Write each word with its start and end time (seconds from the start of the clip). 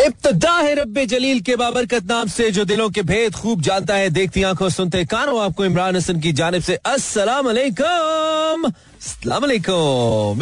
इब्तदा 0.00 0.52
है 0.52 0.74
रब्बे 0.74 1.04
जलील 1.06 1.40
के 1.40 1.56
बाबरकत 1.56 2.04
नाम 2.08 2.28
से, 2.28 2.50
जो 2.50 2.64
दिलों 2.64 2.88
के 2.90 3.02
भेद 3.02 3.34
खूब 3.34 3.60
जानता 3.62 3.94
है, 3.94 4.10
देखती 4.10 4.42
आँखों 4.42 4.68
सुनते 4.68 5.04
कानों। 5.04 5.40
आपको 5.42 5.64
इमरान 5.64 5.96
हसन 5.96 6.20
की 6.20 6.32
जानब 6.32 6.62
से 6.62 6.74
अस्सलाम 6.86 7.46
वालेकुम 7.46 8.72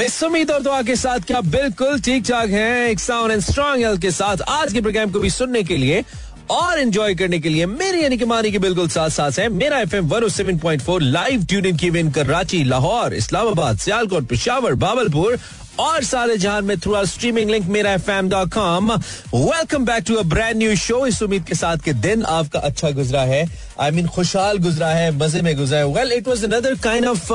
इस 0.03 0.23
उम्मीद 0.23 0.51
और 0.51 0.63
दुआ 0.63 0.83
के 0.83 0.97
साथ 0.97 1.21
क्या 1.27 1.41
बिल्कुल 1.41 2.01
ठीक 2.01 2.25
ठाक 2.29 2.51
है, 2.51 2.91
एक 2.91 3.01
साउंड 3.01 3.33
एंड 3.33 3.43
स्ट्रॉन्ग 3.43 3.85
हेल्थ 3.85 4.01
के 4.03 4.11
साथ। 4.11 4.37
आज 4.49 4.73
के 4.73 4.81
प्रोग्राम 4.81 5.11
को 5.11 5.21
भी 5.21 5.31
सुनने 5.31 5.63
के 5.63 5.77
लिए 5.77 6.05
और 6.51 6.79
एंजॉय 6.79 7.15
करने 7.15 7.39
के 7.39 7.49
लिए 7.49 7.67
मेरी, 7.67 8.03
यानी 8.03 8.17
कि 8.19 8.25
मानी 8.25 8.51
के 8.53 8.59
बिल्कुल 8.59 8.89
साथ 8.89 9.11
साथ 9.11 9.39
है, 9.39 9.49
मेरा 9.49 9.79
F 9.81 9.95
M 9.97 10.09
one 10.09 10.29
seven 10.29 10.59
point 10.59 10.83
four 10.83 11.03
live 11.03 11.45
tune 11.45 11.67
in 11.67 11.77
की 11.77 11.91
कराची, 12.13 12.65
लाहौर, 12.65 13.15
इस्लामाबाद, 13.15 13.79
सियालकोट, 13.79 14.27
पिशावर, 14.29 14.75
बाबलपुर 14.77 15.39
और 15.81 16.05
सारे 16.05 16.37
जहान 16.37 16.65
में 16.65 16.79
थ्रू 16.81 16.95
आर 16.95 17.07
स्ट्रीमिंग 17.07 17.51
लिंक 17.51 17.67
मेरा 17.69 17.93
F 17.93 18.11
M 18.11 18.29
dot 18.29 18.53
com 18.55 18.93
welcome 19.35 19.85
back 19.85 20.05
to 20.07 20.15
a 20.15 20.23
brand 20.23 20.57
new 20.57 20.77
show 20.77 21.07
इस 21.07 21.23
उम्मीद 21.23 21.45
के 21.45 21.55
साथ 21.55 21.77
के 21.85 21.93
दिन 21.93 22.23
आपका 22.23 22.59
अच्छा 22.59 22.91
गुजरा 22.91 23.23
है। 23.23 23.43
आई 23.81 23.91
I 23.91 23.95
मीन 23.95 24.05
mean, 24.05 24.15
खुशहाल 24.15 24.59
गुजरा 24.59 24.89
है 24.89 25.11
मज़े 25.19 25.43
में 25.43 25.57
गुजरा 25.57 25.79
है। 25.79 25.85
Well 25.95 26.13
it 26.13 26.29
was 26.29 26.45
another 26.45 26.75
kind 26.85 27.07
of 27.07 27.33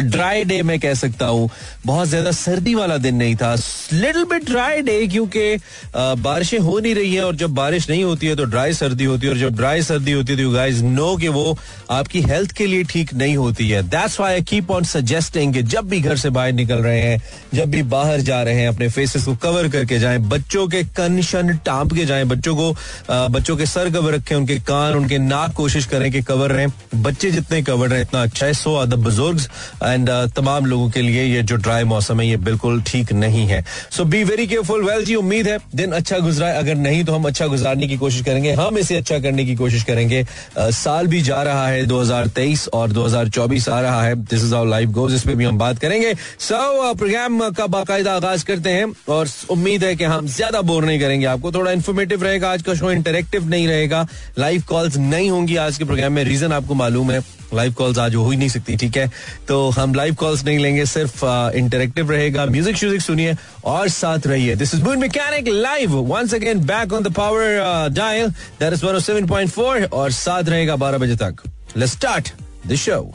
dry 0.00 0.44
day 0.44 0.62
मैं 0.62 0.78
कह 0.80 0.94
सकता 0.94 1.26
हूँ। 1.26 1.48
बहुत 1.86 2.08
ज़्यादा 2.08 2.30
सर्दी 2.32 2.74
वाला 2.74 2.96
दिन 2.98 3.16
नहीं 3.16 3.34
था। 3.36 3.54
लिटिल 3.92 4.24
बिट 4.24 4.44
ड्राई 4.44 4.82
डे 4.82 5.06
क्योंकि 5.06 5.56
बारिशें 5.96 6.58
हो 6.58 6.78
नहीं 6.78 6.94
रही 6.94 7.14
है 7.14 7.24
और 7.24 7.36
जब 7.36 7.54
बारिश 7.54 7.88
नहीं 7.90 8.04
होती 8.04 8.26
है 8.26 8.36
तो 8.36 8.44
ड्राई 8.44 8.72
सर्दी 8.74 9.04
होती 9.04 9.26
है 9.26 9.32
और 9.32 9.38
जब 9.38 9.56
ड्राई 9.56 9.82
सर्दी 9.82 10.12
होती 10.12 10.32
है 10.32 10.38
तो 10.38 10.50
गाइस 10.50 10.80
नो 10.82 11.16
कि 11.16 11.28
वो 11.28 11.56
आपकी 11.90 12.22
हेल्थ 12.22 12.52
के 12.52 12.66
लिए 12.66 12.84
ठीक 12.84 13.12
नहीं 13.14 13.36
होती 13.36 13.68
है। 13.68 13.82
That's 13.84 14.20
I 14.20 14.42
keep 14.42 14.70
on 14.70 14.84
suggesting 14.84 15.54
जब 15.54 15.88
भी 15.88 16.00
घर 16.00 16.16
से 16.16 16.30
बाहर 16.30 16.52
निकल 16.52 16.78
रहे 16.78 17.00
हैं, 17.00 17.20
जब 17.54 17.70
भी 17.70 17.82
बाहर 17.92 18.20
जा 18.20 18.42
रहे 18.42 18.54
हैं, 18.54 18.68
अपने 18.68 18.88
फेसेस 18.88 19.24
को 19.24 19.34
कवर 19.42 19.68
करके 19.68 19.98
जाए, 19.98 20.18
बच्चों 20.30 20.66
के 20.68 20.82
कन 20.96 21.20
शन 21.22 21.56
टांप 21.66 21.92
के 21.94 22.04
जाए, 22.04 22.24
बच्चों 22.24 22.54
को 22.56 22.72
बच्चों 23.10 23.56
के 23.56 23.66
सर 23.66 23.90
कवर 23.90 24.14
रखें, 24.14 24.34
उनके 24.36 24.58
कान, 24.60 24.94
उनके 24.94 25.18
नाक 25.18 25.52
कोशिश 25.52 25.86
करें 25.86 26.10
कि 26.12 26.22
कवर 26.22 26.52
रहें। 26.52 27.02
बच्चे 27.02 27.30
जितने 27.30 27.62
कवर 27.62 27.88
रहे, 27.88 28.02
इतना 28.02 28.22
अच्छा 28.22 28.46
है 28.46 28.54
सो 28.54 28.74
अदब 28.76 29.02
बुज़ुर्ग 29.02 29.40
एंड 29.84 30.10
uh, 30.10 30.34
तमाम 30.36 30.66
लोगों 30.66 30.88
के 30.90 31.02
लिए 31.02 31.24
ये 31.24 31.42
जो 31.42 31.56
ड्राई 31.56 31.84
मौसम 31.84 32.20
है 32.20 32.26
ये 32.28 32.36
बिल्कुल 32.36 32.80
ठीक 32.82 33.12
नहीं 33.12 33.46
है। 33.46 33.64
So 33.90 34.04
be 34.04 34.22
very 34.24 34.46
careful 34.46 34.84
well 34.84 35.04
ji 35.04 35.14
उम्मीद 35.14 35.48
है 35.48 35.58
दिन 35.74 35.92
अच्छा 35.92 36.18
गुजरा 36.18 36.46
है। 36.46 36.58
अगर 36.58 36.74
नहीं 36.74 37.04
तो 37.04 37.12
हम 37.12 37.24
अच्छा 37.24 37.46
गुजारने 37.46 37.86
की 37.86 37.96
कोशिश 37.96 38.22
करेंगे। 38.22 38.52
हम 38.52 38.78
इसे 38.78 38.96
अच्छा 38.96 39.18
करने 39.18 39.44
की 39.44 39.54
कोशिश 39.54 39.82
करेंगे। 39.82 40.22
Uh, 40.22 40.70
साल 40.72 41.06
भी 41.06 41.20
जा 41.22 41.42
रहा 41.42 41.66
है 41.68 41.84
2023 41.86 42.68
और 42.68 42.92
2024 42.92 43.68
आ 43.68 43.80
रहा 43.80 44.02
है। 44.02 44.14
This 44.14 44.44
is 44.44 44.54
our 44.54 44.66
life 44.66 44.88
goes 44.90 45.14
इस 45.14 45.26
पे 45.26 45.34
भी 45.34 45.44
हम 45.44 45.58
बात 45.58 45.78
करेंगे। 45.78 46.14
सो 46.14 46.54
so, 46.54 46.98
प्रोग्राम 46.98 47.48
uh, 47.48 47.56
का 47.56 47.66
बाकायदा 47.66 48.14
आगाज़ 48.16 48.44
करते 48.44 48.70
हैं 48.70 48.86
और 49.08 49.28
उम्मीद 49.50 49.84
है 49.84 49.94
कि 49.96 50.04
हम 50.04 50.26
ज़्यादा 50.28 50.62
बोर 50.62 50.84
नहीं 50.84 51.00
करेंगे। 51.00 51.26
आपको 51.26 51.52
थोड़ा 51.52 51.72
इन्फॉर्मेटिव 51.72 52.22
रहेगा। 52.22 52.52
आज 52.52 52.62
का 52.62 52.74
शो 52.74 52.90
इंटरेक्टिव 52.90 53.48
नहीं 53.48 53.68
रहेगा। 53.68 54.06
लाइव 54.38 54.62
कॉल्स 54.68 54.96
नहीं 54.96 55.30
होंगी 55.30 55.56
आज 55.56 55.78
के 55.78 55.84
प्रोग्राम 55.84 56.12
में। 56.12 56.24
रीजन 56.24 56.52
आपको 56.52 56.74
मालूम 56.74 57.10
है। 57.10 57.41
लाइव 57.54 57.72
कॉल्स 57.72 57.98
आज 57.98 58.14
हो 58.14 58.28
ही 58.30 58.36
नहीं 58.36 58.48
सकती, 58.48 58.76
ठीक 58.76 58.96
है? 58.96 59.10
तो 59.48 59.68
हम 59.70 59.94
लाइव 59.94 60.14
कॉल्स 60.14 60.44
नहीं 60.44 60.58
लेंगे, 60.58 60.86
सिर्फ़ 60.86 61.24
इंटरेक्टिव 61.56 62.10
रहेगा। 62.10 62.46
म्यूज़िक 62.46 62.76
श्यूजिक 62.76 63.00
सुनिए 63.02 63.36
और 63.64 63.88
साथ 63.90 64.26
रहिए। 64.26 64.54
This 64.56 64.74
is 64.74 64.82
moon 64.82 64.98
mechanic 64.98 65.48
live 65.48 65.96
once 66.12 66.34
again 66.34 66.64
back 66.66 66.92
on 66.92 67.02
the 67.02 67.12
power 67.14 67.88
dial 67.92 68.30
that 68.60 68.72
is 68.72 68.84
107.4 68.86 69.92
और 69.92 70.10
साथ 70.12 70.48
रहेगा 70.48 70.76
12 70.76 70.98
बजे 70.98 71.16
तक। 71.16 71.42
लेट्स 71.76 71.92
स्टार्ट 71.92 72.32
द 72.66 72.74
शो 72.76 73.12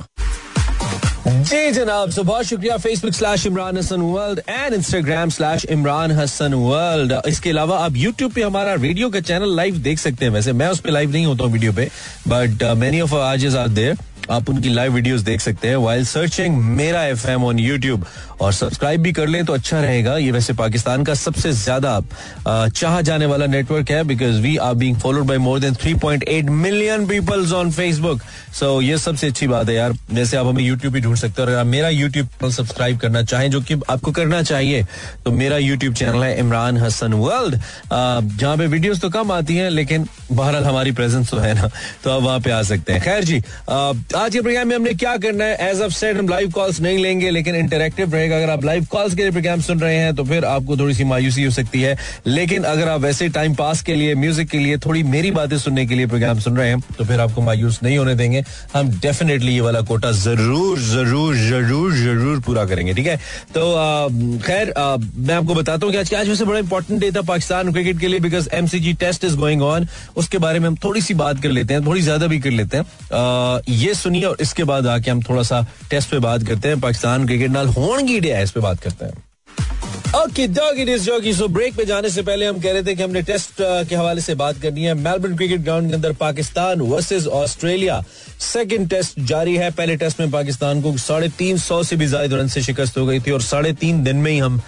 जी 1.28 1.72
जनाब 1.72 2.10
so 2.12 2.24
बहुत 2.26 2.46
शुक्रिया 2.46 2.76
Facebook 2.78 3.14
slash 3.14 3.46
Imran 3.46 3.78
Hasan 3.78 4.02
world 4.02 4.40
and 4.50 4.74
Instagram 4.74 5.30
slash 5.30 5.66
Imran 5.72 6.12
Hasan 6.12 6.54
world 6.54 7.14
इसके 7.28 7.50
अलावा 7.50 7.78
आप 7.86 7.96
यूट्यूब 7.96 8.32
पे 8.34 8.42
हमारा 8.44 8.74
रेडियो 8.76 9.10
का 9.10 9.20
चैनल 9.22 9.56
लाइव 9.56 9.78
देख 9.84 10.00
सकते 10.00 10.26
हैं। 10.26 10.32
वैसे 10.32 10.54
मैं 10.54 10.68
उस 10.70 10.80
पर 10.80 10.90
लाइव 10.90 11.12
नहीं 11.12 11.26
होता 11.26 11.44
हूँ 11.44 11.52
वीडियो 11.54 11.74
पे 11.74 11.90
but 12.28 12.64
many 12.78 13.02
of 13.02 13.16
are 13.16 13.68
there 13.70 13.98
आप 14.32 14.50
उनकी 14.50 14.70
लाइव 14.70 14.94
वीडियोस 14.94 15.22
देख 15.22 15.42
सकते 15.42 15.68
हैं 15.68 15.76
वाइल 15.84 16.06
सर्चिंग 16.06 16.58
मेरा 16.78 17.04
एफ़ 17.08 17.28
एम 17.30 17.44
ऑन 17.46 17.60
यूट्यूब 17.60 18.06
और 18.42 18.54
सब्सक्राइब 18.54 19.02
भी 19.02 19.12
कर 19.12 19.28
लें 19.28 19.44
तो 19.46 19.54
अच्छा 19.54 19.80
रहेगा। 19.82 20.16
ये 20.18 20.32
वैसे 20.32 20.54
पाकिस्तान 20.54 21.04
का 21.04 21.14
सबसे 21.16 21.52
ज़्यादा 21.54 22.00
चाह 22.48 23.00
जाने 23.02 23.26
वाला 23.26 23.46
नेटवर्क 23.48 23.92
है 23.92 24.04
because 24.04 24.40
we 24.42 24.56
are 24.60 24.74
being 24.76 24.98
followed 25.00 25.26
by 25.26 25.38
more 25.38 25.60
than 25.60 25.76
3.8 25.76 26.50
million 26.50 27.08
peoples 27.08 27.52
on 27.54 27.72
Facebook 27.72 28.22
so 28.60 28.70
ये 28.82 28.98
सबसे 28.98 29.28
अच्छी 29.28 29.48
बात 29.48 29.70
है 29.70 29.76
यार। 29.76 29.94
जैसे 30.12 30.38
आप 30.38 30.46
हमें 30.48 30.64
यूट्यूब 30.64 30.94
भी 30.94 31.02
ढूंढ 31.02 31.18
सकते 31.18 31.42
हो। 31.42 31.48
अगर 31.48 31.58
आप 31.58 31.66
मेरा 31.68 31.90
यूट्यूब 31.90 32.28
चैनल 32.28 32.52
सब्सक्राइब 32.52 32.98
करना 33.00 33.24
चाहें, 33.24 33.50
जो 33.52 33.62
कि 33.62 33.76
आपको 33.90 34.12
करना 34.12 34.42
चाहिए 34.44 34.86
तो 35.26 35.32
मेरा 35.34 35.58
यूट्यूब 35.58 35.94
चैनल 35.96 36.24
है 36.24 36.38
इमरान 36.40 36.78
हसन 36.78 37.14
वर्ल्ड 37.16 37.56
जहाँ 37.90 38.56
पे 38.58 38.68
वीडियोस 38.68 39.02
तो 39.02 39.10
कम 39.10 39.32
आती 39.32 39.56
हैं, 39.56 39.70
लेकिन 39.70 40.08
बहरहाल 40.32 40.64
हमारी 40.64 40.92
प्रेजेंस 40.92 41.30
तो 41.32 41.38
है 41.38 41.54
ना। 41.54 41.70
तो 42.04 42.12
आप 42.12 42.22
वहाँ 42.24 42.40
पे 42.40 42.52
आ 42.52 42.62
सकते 42.64 42.94
हैं। 42.94 43.02
खैर 43.02 43.24
जी 43.24 43.38
आज 43.70 44.34
के 44.34 44.42
प्रोग्राम 44.42 44.68
में 44.68 44.76
हमने 44.76 44.94
क्या 44.96 45.16
करना 45.18 45.46
है? 45.46 45.70
एज 45.70 45.82
ऑफ़ 45.82 45.94
सेट 45.94 46.18
हम 46.18 46.30
लाइव 46.30 46.52
कॉल्स 46.52 46.80
नहीं 46.82 46.98
लेंगे, 46.98 47.30
लेकिन 47.32 47.56
इंटरेक्टिव 47.56 48.14
रहेगा। 48.14 48.27
अगर 48.32 48.50
आप 48.50 48.66
लाइव 48.66 48.86
कॉल्स 48.92 49.16
के 49.16 49.22
लिए 49.22 49.32
प्रोग्राम 49.32 49.62
सुन 49.62 49.80
रहे 49.80 49.96
हैं 49.96 50.16
तो 50.16 50.24
फिर 50.26 50.46
आपको 50.46 50.78
थोड़ी 50.78 50.94
सी 50.94 51.04
मायूसी 51.06 51.44
हो 51.44 51.52
सकती 51.52 51.82
है। 51.82 51.96
लेकिन 52.28 52.64
अगर 52.66 52.90
आप 52.90 53.02
वैसे 53.02 53.30
टाइम 53.30 53.56
पास 53.56 53.82
के 53.82 53.96
लिए 53.96 54.16
म्यूज़िक 54.16 54.50
के 54.50 54.60
लिए, 54.60 54.78
थोड़ी 54.78 55.04
मेरी 55.06 55.32
बातें 55.32 55.58
सुनने 55.58 55.86
के 55.86 55.96
लिए 55.96 56.08
प्रोग्राम 56.08 56.40
सुन 56.40 56.58
रहे 56.58 56.70
हैं 56.70 56.80
तो 56.98 57.06
फिर 57.06 57.20
आपको 57.20 57.42
मायूस 57.42 57.80
नहीं 57.84 57.98
होने 57.98 58.16
देंगे। 58.16 58.44
हम 58.74 58.90
डेफिनेटली 59.00 59.54
ये 59.54 59.62
वाला 59.62 59.82
कोटा 59.84 60.12
ज़रूर 60.14 60.80
ज़रूर 60.82 61.36
ज़रूर 61.38 61.94
ज़रूर 61.94 62.40
पूरा 62.42 62.66
करेंगे, 62.66 62.94
ठीक 62.94 63.08
है? 63.08 63.18
तो 63.56 64.40
खैर 64.46 64.74
मैं 64.78 65.36
आपको 65.36 65.56
बताता 65.56 65.86
हूँ 65.86 65.94
कि 65.94 66.00
आज 66.00 66.14
आज 66.18 66.30
वैसे 66.30 66.46
बड़ा 66.46 66.60
इंपॉर्टेंट 66.60 67.00
डे 67.02 67.12
था 67.12 67.22
पाकिस्तान 67.24 67.72
क्रिकेट 67.72 68.00
के 68.00 68.08
लिए 68.08 68.20
because 68.20 68.50
MCG 68.54 68.94
test 68.96 69.24
is 69.26 69.36
going 69.38 69.62
on 69.64 69.88
उसके 70.18 70.38
बारे 70.38 70.60
में 70.60 70.68
हम 70.68 70.76
थोड़ी 70.84 71.02
सी 71.02 71.14
बात 71.16 71.42
कर 71.44 71.50
लेते 71.50 71.74
हैं, 71.74 71.86
थोड़ी 71.86 72.02
ज़्यादा 72.02 72.28
भी 72.28 72.40
कर 72.40 72.52
लेते 72.52 72.78
हैं। 72.78 73.62
ये 73.70 73.94
सुनिए 73.96 74.24
और 74.26 74.38
इसके 74.42 74.64
बाद 74.64 74.88
आके 74.88 75.12
हम 75.12 75.22
थोड़ा 75.24 75.44
सा 75.44 75.66
टेस्ट 75.90 76.10
पे 76.10 76.20
बात 76.20 76.44
करते 76.48 76.68
हैं। 76.68 76.80
पाकिस्तान 76.80 77.26
क्रिकेट 77.28 77.52
नाल 77.52 77.68
होनगी 78.18 78.30
डे 78.30 78.42
इस 78.44 78.52
पे 78.52 78.60
बात 78.62 78.80
करते 78.84 79.06
हैं 79.06 79.26
ओके 80.16 80.48
जॉगी 80.48 81.34
सो 81.34 81.48
ब्रेक 81.48 81.76
पे 81.76 81.86
जाने 81.86 82.10
से 82.10 82.22
पहले 82.24 82.46
हम 82.46 82.60
कह 82.62 82.72
रहे 82.72 82.84
थे 82.84 82.94
कि 82.96 83.04
हमने 83.04 83.22
टेस्ट 83.22 83.62
के 83.62 83.96
हवाले 83.96 84.22
से 84.22 84.36
बात 84.36 84.62
करनी 84.62 84.84
है 84.84 84.94
मेलबर्न 84.96 85.36
क्रिकेट 85.38 85.62
ग्राउंड 85.62 85.90
के 85.90 85.96
अंदर 85.96 86.14
Pakistan 86.20 86.82
versus 86.82 87.28
Australia 87.40 88.02
second 88.42 88.90
test 88.90 89.20
जारी 89.32 89.56
है 89.58 89.70
पहले 89.72 89.96
टेस्ट 89.98 90.20
में 90.20 90.32
पाकिस्तान 90.32 90.82
को 90.82 90.96
साढ़े 90.98 91.30
तीन 91.38 91.58
सौ 91.58 91.82
से 91.84 91.96
भी 91.96 92.06
ज़्यादा 92.08 92.38
रन 92.38 92.48
से 92.56 92.62
शिकस्त 92.64 92.98
हो 92.98 93.06
गई 93.06 93.20
थी 93.20 93.32
और 93.32 93.42
साढ़े 93.42 93.74
तीन 93.84 94.04
दिन 94.04 94.18
में 94.18 94.32
ही 94.32 94.38
हम 94.40 94.62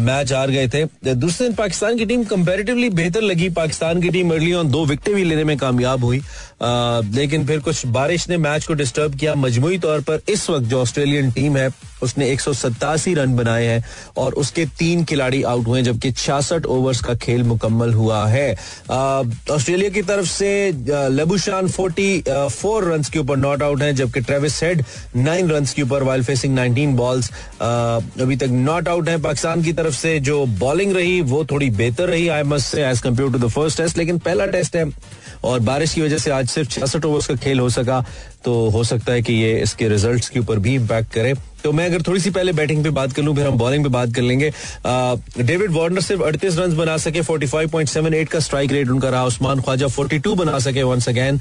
मैच 0.00 0.32
हार 0.32 0.50
गए 0.50 0.68
थे 0.68 0.84
दूसरे 1.14 1.46
दिन 1.46 1.56
पाकिस्तान 1.56 1.98
की 1.98 2.06
टीम 2.06 2.24
कंपेरेटिवली 2.32 2.90
बेहतर 3.02 3.22
लगी 3.22 3.48
पाकिस्तान 3.60 4.02
की 4.02 4.10
टीम 4.10 4.32
अर्ली 4.34 4.52
ऑन 4.62 4.70
दो 4.70 4.84
विकेट 4.86 5.14
भी 5.14 5.24
लेने 5.24 5.44
में 5.44 5.56
कामयाब 5.58 6.04
हुई 6.04 6.22
लेकिन 6.60 7.46
फिर 7.46 7.58
कुछ 7.60 7.86
बारिश 7.88 8.28
ने 8.28 8.36
मैच 8.38 8.66
को 8.66 8.74
डिस्टर्ब 8.74 9.14
किया। 9.14 9.34
मजमुई 9.36 9.78
तौर 9.78 10.00
पर 10.00 10.20
इस 10.28 10.48
वक्त 10.50 10.66
जो 10.66 10.80
ऑस्ट्रेलियन 10.80 11.30
टीम 11.32 11.56
है, 11.56 11.68
उसने 12.02 12.28
एक 12.30 12.40
सौ 12.40 12.52
सत्तासी 12.52 13.12
रन 13.14 13.34
बनाए 13.36 13.64
हैं 13.66 13.84
और 14.16 14.34
उसके 14.34 14.64
तीन 14.78 15.04
खिलाड़ी 15.04 15.42
आउट 15.42 15.66
हुए 15.66 15.82
जबकि 15.82 16.10
छियासठ 16.12 16.66
ओवर्स 16.66 17.00
का 17.00 17.14
खेल 17.14 17.42
मुकम्मल 17.44 17.92
हुआ 17.94 18.24
है। 18.26 18.52
ऑस्ट्रेलिया 18.90 19.90
की 19.90 20.02
तरफ़ 20.02 20.26
से 20.28 20.50
लेबुशान 21.10 21.68
फोर्टी 21.68 22.22
फोर 22.28 22.84
रन 22.84 23.02
के 23.12 23.18
ऊपर 23.18 23.36
नॉट 23.36 23.62
आउट 23.62 23.82
हैं, 23.82 23.94
जबकि 23.94 24.20
ट्रेविस 24.20 24.62
हेड 24.62 24.84
नाइन 25.16 25.50
रन 25.50 25.64
के 25.76 25.82
ऊपर 25.82 26.02
वाइल 26.02 26.22
फेसिंग 26.24 26.54
नाइनटीन 26.54 26.94
बॉल्स 26.96 27.30
अभी 27.60 28.36
तक 28.36 28.48
नॉट 28.50 28.88
आउट 28.88 29.08
है। 29.08 29.16
पाकिस्तान 29.22 29.62
की 29.62 29.72
तरफ़ 29.72 29.94
से 29.94 30.18
जो 30.20 30.44
बॉलिंग 30.58 30.92
रही, 30.96 31.20
वो 31.22 31.44
थोड़ी 31.44 31.70
बेहतर 31.72 32.08
रही 32.08 32.28
I 32.28 32.42
must 32.44 32.66
say 32.66 32.84
as 32.84 33.00
compared 33.00 33.32
to 33.32 33.38
the 33.38 33.50
first 33.50 33.78
test 33.78 33.98
लेकिन 33.98 34.18
पहला 34.20 34.46
टेस्ट 34.48 34.76
है 34.76 34.84
और 35.44 35.60
बारिश 35.60 35.94
की 35.94 36.00
वजह 36.00 36.18
से 36.18 36.30
आज 36.30 36.48
सिर्फ़ 36.48 36.70
छियासठ 36.70 37.04
ओवर्स 37.04 37.26
का 37.26 37.34
खेल 37.36 37.60
हो 37.60 37.68
सका 37.70 38.04
तो 38.44 38.68
हो 38.70 38.84
सकता 38.84 39.12
है 39.12 39.22
कि 39.22 39.32
ये 39.32 39.60
इसके 39.62 39.88
रिज़ल्ट 39.88 40.28
के 40.28 40.40
ऊपर 40.40 40.58
भी 40.58 40.74
इम्पैक्ट 40.74 41.12
करे। 41.12 41.34
तो 41.64 41.72
मैं 41.72 41.86
अगर 41.86 42.02
थोड़ी 42.02 42.20
सी 42.20 42.30
पहले 42.30 42.52
बैटिंग 42.52 42.82
पे 42.84 42.90
बात 42.90 43.12
कर 43.12 43.22
लूँ, 43.22 43.34
फिर 43.36 43.46
हम 43.46 43.58
बॉलिंग 43.58 43.84
पे 43.84 43.90
बात 43.90 44.14
कर 44.14 44.22
लेंगे। 44.22 44.50
डेविड 45.38 45.70
वार्नर 45.72 46.00
सिर्फ़ 46.00 46.22
अड़तीस 46.22 46.58
रन 46.58 46.76
बना 46.76 46.96
सके 46.96 47.22
45.78 47.22 48.28
का 48.28 48.40
स्ट्राइक 48.40 48.72
रेट 48.72 48.90
उनका 48.90 49.08
रहा, 49.08 49.24
उस्मान 49.24 49.60
ख्वाजा 49.60 49.86
42 49.88 50.34
बना 50.34 50.58
सके 50.58 50.82
वंस 50.82 51.08
अगेन 51.08 51.40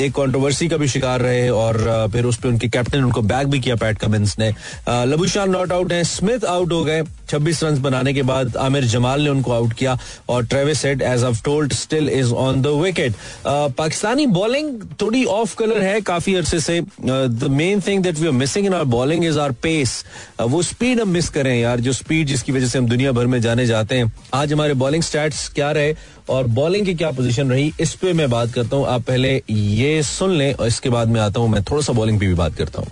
एक 0.00 0.12
कंट्रोवर्सी 0.16 0.68
का 0.68 0.76
भी 0.76 0.88
शिकार 0.88 1.20
रहे 1.20 1.48
और 1.50 2.08
फिर 2.12 2.24
उस 2.24 2.36
पर 2.36 2.48
उनके 2.48 2.68
कैप्टन 2.68 3.04
उनको 3.04 3.22
बैक 3.22 3.46
भी 3.46 3.60
किया 3.60 3.76
पैट 3.76 3.98
कमिंस 3.98 4.36
ने। 4.38 4.50
लबू 4.50 5.20
लबुशान 5.20 5.50
नॉट 5.50 5.72
आउट 5.72 5.92
है 5.92 6.02
स्मिथ 6.04 6.44
आउट 6.44 6.72
हो 6.72 6.82
गए 6.84 7.02
26 7.30 7.62
रन 7.64 7.80
बनाने 7.82 8.12
के 8.14 8.22
बाद 8.22 8.56
आमिर 8.56 8.84
जमाल 8.84 9.22
ने 9.22 9.30
उनको 9.30 9.52
आउट 9.52 9.72
किया 9.72 9.96
और 10.28 10.46
Travis 10.46 10.84
Head 10.84 11.02
as 11.02 11.24
of 11.24 11.42
told 11.44 11.72
still 11.72 12.08
is 12.10 12.32
on 12.34 12.62
the 12.62 12.66
wicket 12.82 13.14
Pakistani 13.46 14.26
bowling 14.26 14.80
थोड़ी 15.00 15.24
ऑफ़ 15.24 15.54
कलर 15.56 15.82
है 15.82 16.00
काफ़ी 16.00 16.34
अरसे 16.34 16.60
से। 16.60 16.80
The 16.80 17.48
main 17.50 17.80
thing 17.80 18.02
that 18.02 18.18
we 18.18 18.26
are 18.26 18.32
missing 18.32 18.66
in 18.66 18.74
our 18.74 18.84
bowling 18.96 19.24
is 19.24 19.38
our 19.40 19.52
pace 19.62 20.04
वो 20.42 20.62
स्पीड 20.62 21.00
हम 21.00 21.08
मिस 21.08 21.28
करें 21.28 21.54
यार, 21.60 21.80
जो 21.80 21.92
स्पीड 21.92 22.26
जिसकी 22.26 22.52
वजह 22.52 22.66
से 22.66 22.78
हम 22.78 22.86
दुनिया 22.88 23.12
भर 23.12 23.26
में 23.26 23.40
जाने 23.40 23.66
जाते 23.66 23.98
हैं। 23.98 24.12
आज 24.34 24.52
हमारे 24.52 24.74
बॉलिंग 24.76 25.02
स्टैट्स 25.02 25.48
क्या 25.48 25.70
रहे 25.72 25.94
और 26.30 26.46
बॉलिंग 26.48 26.86
की 26.86 26.94
क्या 26.94 27.10
पोजीशन 27.10 27.50
रही, 27.50 27.72
इस 27.80 27.94
पे 27.94 28.12
मैं 28.12 28.30
बात 28.30 28.52
करता 28.52 28.76
हूँ। 28.76 28.86
आप 28.86 29.02
पहले 29.02 29.42
ये 29.50 30.02
सुन 30.04 30.30
लें 30.30 30.52
और 30.54 30.66
इसके 30.66 30.90
बाद 30.90 31.08
में 31.08 31.20
आता 31.20 31.40
हूँ, 31.40 31.48
मैं 31.48 31.62
थोड़ा 31.62 31.82
सा 31.82 31.92
बॉलिंग 31.92 32.20
पे 32.20 32.26
भी 32.26 32.34
बात 32.34 32.56
करता 32.56 32.80
हूँ। 32.80 32.88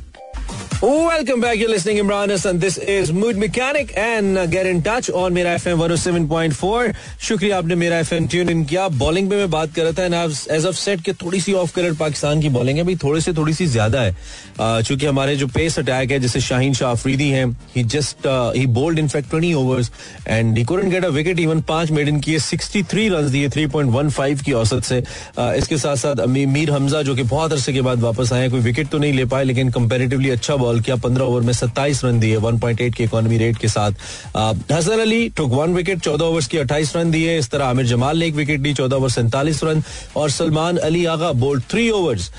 Welcome 0.80 1.40
back. 1.40 1.58
You're 1.58 1.70
listening 1.70 1.96
Imran 1.96 2.28
Hassan. 2.30 2.60
This 2.60 2.78
is 2.78 3.12
Mood 3.12 3.36
Mechanic 3.36 3.96
and 3.98 4.38
uh, 4.38 4.46
get 4.46 4.64
in 4.64 4.80
touch 4.80 5.10
on 5.10 5.32
मेरा 5.34 5.54
FM 5.58 5.80
107.4. 5.84 6.92
शुक्रिया 7.20 7.56
आपने 7.58 7.74
मेरा 7.74 8.00
FM 8.02 8.28
ट्यून 8.30 8.50
इन 8.50 8.64
किया 8.64 8.86
बॉलिंग 8.98 9.30
पे 9.30 9.36
मैं 9.36 9.48
बात 9.50 9.74
कर 9.74 9.82
रहा 9.82 9.92
था 9.92 10.04
एंड 10.04 10.14
एज 10.52 10.66
ऑफ़ 10.66 10.76
सेट 10.76 11.00
के 11.04 11.12
थोड़ी 11.22 11.40
सी 11.40 11.52
ऑफ़ 11.62 11.74
कलर 11.76 11.94
पाकिस्तान 12.00 12.40
की 12.40 12.48
बॉलिंग 12.48 12.78
है 12.78 12.84
भाई 12.84 12.96
थोड़ी 13.04 13.20
सी 13.20 13.32
थोड़ी 13.36 13.54
सी 13.54 13.66
ज़्यादा 13.66 14.02
है 14.02 14.82
चूँकि 14.82 15.06
हमारे 15.06 15.34
जो 15.36 15.46
पेस 15.56 15.78
अटैक 15.78 16.10
है 16.10 16.18
जैसे 16.18 16.40
शाहीन 16.40 16.74
शाह 16.74 16.90
अफरीदी 16.90 17.28
हैं 17.30 17.46
he 17.74 17.84
just 17.96 18.26
he 18.56 18.66
bowled 18.78 18.98
in 18.98 19.08
fact 19.08 19.34
20 19.34 19.54
overs 19.54 19.90
and 20.28 20.58
he 20.58 20.64
couldn't 20.64 20.90
get 20.92 21.04
a 21.04 21.08
wicket 21.18 21.40
even 21.40 21.60
पाँच 21.72 21.90
मेड 21.98 22.08
इन 22.08 22.20
किए 22.20 22.38
63 22.38 23.10
रन 23.16 23.30
दिए 23.32 23.48
3.15 23.58 24.42
की 24.42 24.52
औसत 24.52 24.84
से 24.84 25.00
uh, 25.00 25.52
इसके 25.54 25.78
साथ 25.78 25.96
साथ 25.96 26.26
मीर 26.28 26.70
हमजा 26.70 27.02
जो 27.02 27.14
कि 27.16 27.22
बहुत 27.34 27.52
अरसे 27.52 27.72
के 27.72 27.82
बाद 27.90 28.00
वापस 28.00 28.32
आए 28.32 28.48
कोई 28.48 28.60
विकेट 28.70 28.88
तो 28.90 28.98
नहीं 28.98 29.12
ले 29.12 29.24
पाए 29.34 29.44
लेकिन 29.44 29.70
कंपेरेटिवली 29.80 30.30
अच्छा 30.30 30.56
बॉल 30.68 30.80
किया, 30.80 30.96
पंद्रह 30.98 31.24
ओवर 31.24 31.40
में 31.40 31.52
सत्ताईस 31.54 32.04
रन 32.04 32.20
दिए 32.20 32.36
1.8 32.38 32.94
के 32.94 33.04
इकोनॉमी 33.04 33.38
रेट 33.38 33.58
के 33.58 33.68
साथ। 33.68 33.92
Hasan 34.72 34.98
Ali 35.00 35.28
took 35.36 35.52
one 35.52 35.74
wicket 35.74 36.00
चौदह 36.00 36.24
ओवर 36.24 36.44
की 36.50 36.58
अट्ठाईस 36.58 36.96
रन 36.96 37.10
दिए, 37.10 37.38
इस 37.38 37.50
तरह 37.50 37.64
आमिर 37.64 37.86
जमाल 37.86 38.18
ने 38.18 38.26
एक 38.26 38.34
विकेट 38.34 38.60
ली 38.60 38.74
चौदह 38.74 38.96
ओवर 38.96 39.10
सैंतालीस 39.10 39.64
रन। 39.64 39.82
और 40.16 40.30
Salman 40.30 40.76
Ali 40.78 41.04
Agha 41.06 41.32
bowled 41.34 41.62
three 41.70 41.88
overs 41.90 42.30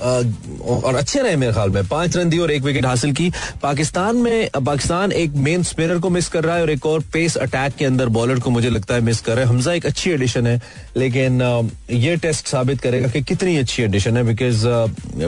और 0.00 0.94
अच्छे 0.94 1.20
रहे 1.20 1.36
मेरे 1.36 1.52
ख्याल 1.52 1.70
में। 1.70 1.86
पाँच 1.88 2.16
रन 2.16 2.28
दिए 2.28 2.40
और 2.40 2.50
एक 2.50 2.62
विकेट 2.62 2.86
हासिल 2.86 3.12
की। 3.12 3.30
पाकिस्तान 3.62 4.16
में, 4.16 4.48
पाकिस्तान 4.56 5.12
एक 5.14 5.34
मेन 5.38 5.62
स्पिनर 5.64 5.98
को 5.98 6.10
मिस 6.10 6.28
कर 6.28 6.44
रहा 6.44 6.56
है 6.56 6.62
और 6.62 6.70
एक 6.70 6.86
और 6.86 7.02
पेस 7.12 7.36
अटैक 7.38 7.74
के 7.74 7.84
अंदर 7.84 8.08
बॉलर 8.10 8.38
को 8.40 8.50
मुझे 8.50 8.70
लगता 8.70 8.94
है 8.94 9.00
मिस 9.00 9.20
कर 9.20 9.32
रहा 9.32 9.44
है। 9.44 9.48
हमजा 9.48 9.72
एक 9.72 9.86
अच्छी 9.86 10.10
एडिशन 10.10 10.46
है, 10.46 10.60
लेकिन 10.96 11.40
ये 11.90 12.16
टेस्ट 12.16 12.46
साबित 12.46 12.80
करेगा 12.80 13.08
कि 13.08 13.22
कितनी 13.24 13.56
अच्छी 13.58 13.82
एडिशन 13.82 14.16
है 14.16 14.24
बिकॉज़ 14.24 14.66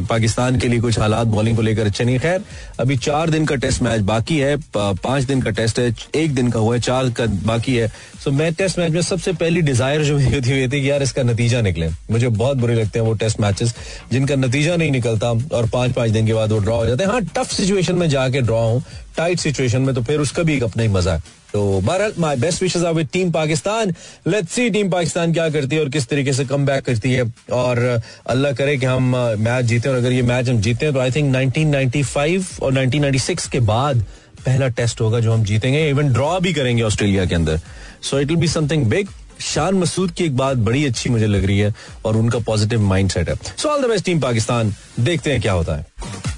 पाकिस्तान 0.08 0.58
के 0.58 0.68
लिए 0.68 0.80
कुछ 0.80 0.98
हालात 0.98 1.26
बॉलिंग 1.28 1.56
को 1.56 1.62
लेकर 1.62 1.86
अच्छे 1.86 2.04
नहीं। 2.04 2.18
खैर, 2.18 2.42
अभी 2.80 2.96
चार 2.98 3.30
दिन 3.30 3.46
का 3.46 3.54
टेस्ट 3.56 3.82
मैच 3.82 4.00
बाकी 4.02 4.38
है 4.38 4.56
पाँच 4.76 5.24
दिन 5.24 5.42
का 5.42 5.50
टेस्ट 5.52 5.78
है, 5.78 5.94
एक 6.14 6.34
दिन 6.34 6.50
का 6.50 6.60
हुआ 6.60 6.74
है, 6.74 6.80
चार 6.80 7.10
का 7.10 7.26
बाकी 7.46 7.76
है। 7.76 7.90
सो 8.24 8.30
मैं 8.32 8.52
टेस्ट 8.54 8.78
मैच 8.78 8.92
में 8.92 9.00
सबसे 9.02 9.32
पहली 9.34 9.60
डिज़ायर 9.62 10.02
जो 10.04 10.18
हुई 10.18 10.68
थी 10.68 10.88
यार 10.88 11.02
इसका 11.02 11.22
नतीजा 11.22 11.60
निकले। 11.62 11.88
मुझे 12.10 12.28
बहुत 12.28 12.56
बुरे 12.56 12.74
लगते 12.74 12.98
हैं 12.98 13.06
वो 13.06 13.12
टेस्ट 13.14 13.40
मैचेस 13.40 13.74
जिनका 14.12 14.34
नतीजा 14.36 14.54
नहीं 14.76 14.90
निकलता 14.90 15.30
और 15.56 15.68
पाँच 15.70 15.92
पाँच 15.92 16.10
दिन 16.10 16.26
के 16.26 16.34
बाद 16.34 16.52
वो 16.52 16.58
ड्रॉ 16.58 16.76
हो 16.76 16.86
जाते 16.86 17.04
हैं। 17.04 17.10
हाँ 17.10 17.20
टफ 17.36 17.52
सिचुएशन 17.52 17.94
में 17.94 18.08
जाके 18.08 18.40
ड्रॉ 18.42 18.60
हूँ। 18.60 18.82
टाइट 19.16 19.38
सिचुएशन 19.38 19.82
में 19.82 19.94
तो 19.94 20.02
फिर 20.02 20.20
उसका 20.20 20.42
भी 20.42 20.54
एक 20.54 20.62
अपना 20.62 20.82
ही 20.82 20.88
मज़ा 20.88 21.12
है। 21.12 21.22
तो 21.52 21.80
बहरहाल 21.80 22.12
my 22.18 22.36
best 22.36 22.62
wishes 22.62 22.82
are 22.84 22.92
with 22.94 23.08
team 23.12 23.30
Pakistan 23.32 23.94
let's 24.26 24.52
see 24.52 24.68
team 24.70 24.90
Pakistan 24.90 25.32
क्या 25.32 25.48
करती 25.50 25.76
है 25.76 25.82
और 25.82 25.88
किस 25.90 26.06
तरीके 26.08 26.32
से 26.32 26.44
कम 26.44 26.66
करती 26.66 27.12
है। 27.12 27.24
और 27.52 27.78
अल्लाह 28.26 28.52
करे 28.52 28.76
कि 28.76 28.86
हम 28.86 29.16
मैच 29.38 29.64
जीते 29.64 29.88
और 29.88 29.96
अगर 29.96 30.12
ये 30.12 30.22
मैच 30.22 30.48
हम 30.48 30.60
जीते 30.60 30.86
हैं 30.86 30.94
तो 30.94 31.00
आई 31.00 31.10
थिंक 31.10 31.34
1995 31.34 32.60
और 32.62 32.72
1996 32.74 33.46
के 33.48 33.60
बाद 33.62 34.04
पहला 34.46 34.68
टेस्ट 34.70 35.00
होगा 35.00 35.20
जो 35.20 35.32
हम 35.32 35.44
जीतेंगे। 35.44 35.88
इवन 35.90 36.12
ड्रॉ 36.12 36.38
भी 36.40 36.52
करेंगे 36.52 36.82
ऑस्ट्रेलिया 36.82 37.24
के 37.26 37.34
अंदर। 37.34 37.60
So 38.02 38.18
it 38.20 38.28
will 38.28 38.36
be 38.36 38.48
something 38.48 38.84
big 38.86 39.08
Shan 39.40 39.74
Masood 39.74 40.10
की 40.10 40.24
एक 40.24 40.36
बात 40.36 40.56
बड़ी 40.56 40.84
अच्छी 40.86 41.10
मुझे 41.10 41.26
लग 41.26 41.44
रही 41.44 41.58
है 41.58 41.74
और 42.04 42.16
उनका 42.16 42.38
पॉजिटिव 42.38 42.80
माइंड 42.82 43.10
सेट 43.10 43.28
है। 43.28 43.34
So 43.56 43.68
all 43.68 43.82
the 43.82 43.88
best 43.88 44.04
team 44.04 44.20
Pakistan. 44.20 44.74
देखते 45.00 45.32
हैं 45.32 45.40
क्या 45.40 45.52
होता 45.52 45.76
है। 45.76 45.86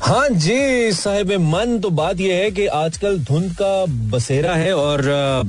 हाँ 0.00 0.28
जी, 0.28 0.92
साहेब 0.92 1.32
मन 1.32 1.78
तो 1.78 1.90
बात 1.90 2.20
यह 2.20 2.34
है 2.34 2.50
कि 2.50 2.66
आजकल 2.66 3.18
धुंध 3.20 3.52
का 3.52 3.84
बसेरा 4.10 4.54
है 4.54 4.72
और 4.74 5.02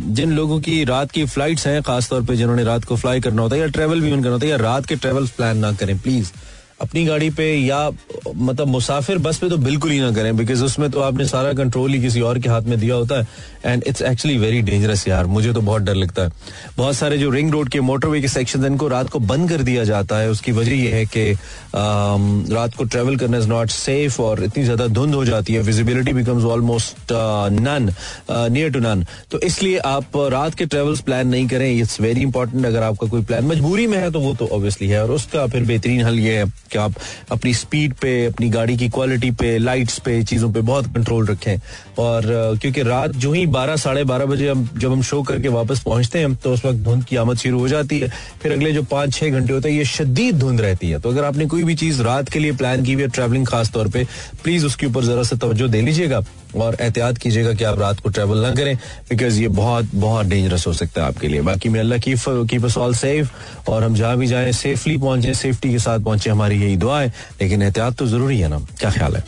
जिन 0.10 0.32
लोगों 0.32 0.60
की 0.60 0.84
रात 0.84 1.12
की 1.12 1.26
फ्लाइट्स 1.26 1.68
हैं, 1.68 1.82
खासतौर 1.82 2.24
पे 2.26 2.36
जिन्होंने 2.36 2.64
रात 2.64 2.84
को 2.84 2.96
फ्लाई 2.96 3.22
करना 3.22 3.42
होता 3.42 3.56
है 3.56 3.62
या 3.62 3.68
ट्रेवल 3.68 4.02
भी 4.02 4.10
करना 4.10 4.30
होता 4.30 4.46
है, 4.46 4.52
या 4.52 4.58
रात 4.58 4.86
के 4.86 4.96
ट्रेवल 4.96 5.28
प्लान 5.28 5.58
ना 5.58 5.72
करें 5.72 5.98
प्लीज़ 6.00 6.32
अपनी 6.82 7.06
गाड़ी 7.06 7.30
पे 7.30 7.54
या 7.56 7.90
मतलब 8.28 8.68
मुसाफिर 8.68 9.18
बस 9.20 9.38
पे 9.38 9.50
तो 9.50 9.58
बिल्कुल 9.60 9.92
ही 9.92 10.00
ना 10.00 10.12
करें 10.12 10.36
बिकॉज़ 10.38 10.64
उसमें 10.64 10.90
तो 10.92 11.02
आपने 11.02 11.26
सारा 11.28 11.54
कंट्रोल 11.54 11.94
ही 11.94 12.02
किसी 12.02 12.22
और 12.22 12.40
के 12.40 12.50
हाथ 12.50 12.62
में 12.64 12.80
दिया 12.80 12.96
होता 12.96 13.20
है 13.20 13.28
and 13.66 13.84
it's 13.88 14.02
actually 14.02 14.38
very 14.38 14.62
dangerous 14.62 15.08
यार, 15.08 15.26
मुझे 15.28 15.54
तो 15.54 15.62
बहुत 15.62 15.82
डर 15.82 15.96
लगता 15.96 16.24
है। 16.24 16.32
बहुत 16.78 16.96
सारे 16.96 17.18
जो 17.18 17.30
रिंग 17.30 17.52
रोड 17.52 17.70
के 17.70 17.80
मोटरवे 17.82 18.22
के 18.22 18.28
सेक्शन 18.28 18.66
इनको 18.66 18.88
रात 18.88 19.10
को 19.10 19.20
बंद 19.22 19.50
कर 19.50 19.62
दिया 19.64 19.84
जाता 19.84 20.18
है, 20.18 20.30
उसकी 20.30 20.52
वजह 20.52 20.76
यह 20.76 20.96
है 20.96 21.06
कि 21.08 21.32
रात 22.54 22.76
को 22.76 22.84
ट्रेवल 22.86 23.18
करना 23.18 23.38
इज़ 23.38 23.48
नॉट 23.48 23.70
सेफ़ 23.70 24.22
और 24.22 24.44
इतनी 24.44 24.64
ज़्यादा 24.64 24.88
धुंध 24.90 25.16
हो 25.16 25.26
जाती 25.26 25.54
है 25.54 25.62
visibility 25.62 26.14
becomes 26.14 26.44
almost 26.46 27.12
none 27.12 27.90
near 28.30 28.72
to 28.72 28.80
none 28.80 29.06
तो 29.32 29.40
इसलिए 29.42 29.78
आप 29.88 30.18
रात 30.32 30.56
के 30.56 30.66
ट्रेवल्स 30.66 31.02
प्लान 31.02 31.28
नहीं 31.28 31.48
करें 31.48 31.70
इट्स 31.72 32.00
वेरी 32.02 32.22
इंपॉर्टेंट 32.22 32.66
अगर 32.66 32.84
आपका 32.84 33.08
कोई 33.08 33.24
प्लान 33.24 33.46
मजबूरी 33.48 33.88
में 33.88 33.98
है 33.98 34.12
तो 34.12 34.20
वो 34.20 34.34
तो 34.36 34.48
ऑब्वियसली 34.48 34.88
है, 34.88 35.04
और 35.04 35.12
उसका 35.12 35.46
फिर 35.48 35.64
बेहतरीन 35.66 36.02
हल 36.06 36.20
ये 36.20 36.38
है। 36.38 36.46
कि 36.72 36.78
आप 36.78 36.94
अपनी 37.32 37.54
स्पीड 37.54 37.94
पे, 37.94 38.26
अपनी 38.26 38.50
गाड़ी 38.50 38.78
की 38.78 38.90
क्वालिटी 38.90 39.32
पे 39.32 39.58
लाइट्स 39.58 40.00
पे, 40.00 40.22
चीज़ों 40.24 40.52
पे 40.52 40.62
बहुत 40.62 40.86
कंट्रोल 40.96 41.26
रखें। 41.28 41.58
और 42.00 42.58
क्योंकि 42.62 42.84
रात 42.84 43.12
जो 43.12 43.32
ही 43.34 43.46
बारह, 43.48 43.76
साढ़े 43.78 44.04
बारह 44.04 44.26
बजे 44.26 44.50
हम, 44.50 44.68
जब 44.78 44.92
हम 44.92 45.02
शो 45.02 45.22
करके 45.24 45.48
वापस 45.50 45.80
पहुँचते 45.80 46.20
हैं 46.20 46.34
तो 46.36 46.54
उस 46.54 46.66
वक्त 46.66 46.80
धुंध 46.80 47.04
की 47.04 47.16
आमद 47.16 47.38
शुरू 47.38 47.60
हो 47.60 47.68
जाती 47.68 48.00
है। 48.00 48.12
फिर 48.42 48.52
अगले 48.52 48.72
जो 48.72 48.84
पाँच, 48.86 49.14
छह 49.14 49.30
घंटे 49.30 49.54
होते 49.54 49.70
हैं, 49.70 49.78
ये 49.78 49.86
शदीद 49.88 50.40
धुंध 50.40 50.62
रहती 50.62 50.90
है। 50.90 51.00
तो 51.00 51.10
अगर 51.10 51.24
आपने 51.24 51.46
कोई 51.46 51.64
भी 51.64 51.76
चीज़ 51.76 52.02
रात 52.02 52.30
के 52.30 52.40
लिए 52.40 52.52
प्लान 52.54 52.84
की 52.84 52.94
हुई 52.94 53.04
है 53.04 53.10
ट्रेवलिंग 53.10 53.48
खासतौर 53.48 53.88
पर 53.88 54.06
प्लीज़ 54.44 54.66
उसके 54.66 54.86
ऊपर 54.86 55.04
जरा 55.04 55.24
सा 55.24 55.36
तवज्जो 55.38 55.68
दे 55.68 55.82
लीजिएगा। 55.82 56.24
और 56.56 56.78
एहतियात 56.82 57.18
कीजिएगा 57.18 57.54
कि 57.54 57.64
आप 57.64 57.80
रात 57.80 58.00
को 58.00 58.10
ट्रेवल 58.10 58.38
ना 58.38 58.52
करें 58.56 58.76
बिकॉज़ 59.10 59.40
ये 59.42 59.48
बहुत 59.60 59.90
बहुत 59.96 60.26
डेंजरस 60.26 60.68
हो 60.68 60.74
सकता 60.74 61.02
है 61.02 61.08
आपके 61.08 61.28
लिए। 61.28 61.42
बाकी 61.42 61.70
मैं 61.70 61.80
अल्लाह 61.80 62.00
की 62.00 62.16
कीप 62.20 62.66
अस 62.66 62.78
ऑल 62.78 62.94
सेफ़ 62.96 63.70
और 63.70 63.84
हम 63.84 63.96
जहाँ 63.96 64.18
भी 64.18 64.28
जाएँ 64.28 64.52
सेफली 64.52 64.98
पहुँचे 64.98 65.34
सेफ्टी 65.34 65.72
के 65.72 65.80
साथ 65.80 66.00
पहुँचे 66.00 66.30
हमारी 66.30 66.62
यही 66.62 66.78
दुआ 66.78 67.00
है। 67.02 67.14
लेकिन 67.42 67.62
एहतियात 67.62 67.98
तो 67.98 68.08
ज़रूरी 68.08 68.40
है 68.40 68.48
ना 68.50 68.60
क्या 68.80 68.92
ख्याल 68.92 69.16
है? 69.16 69.24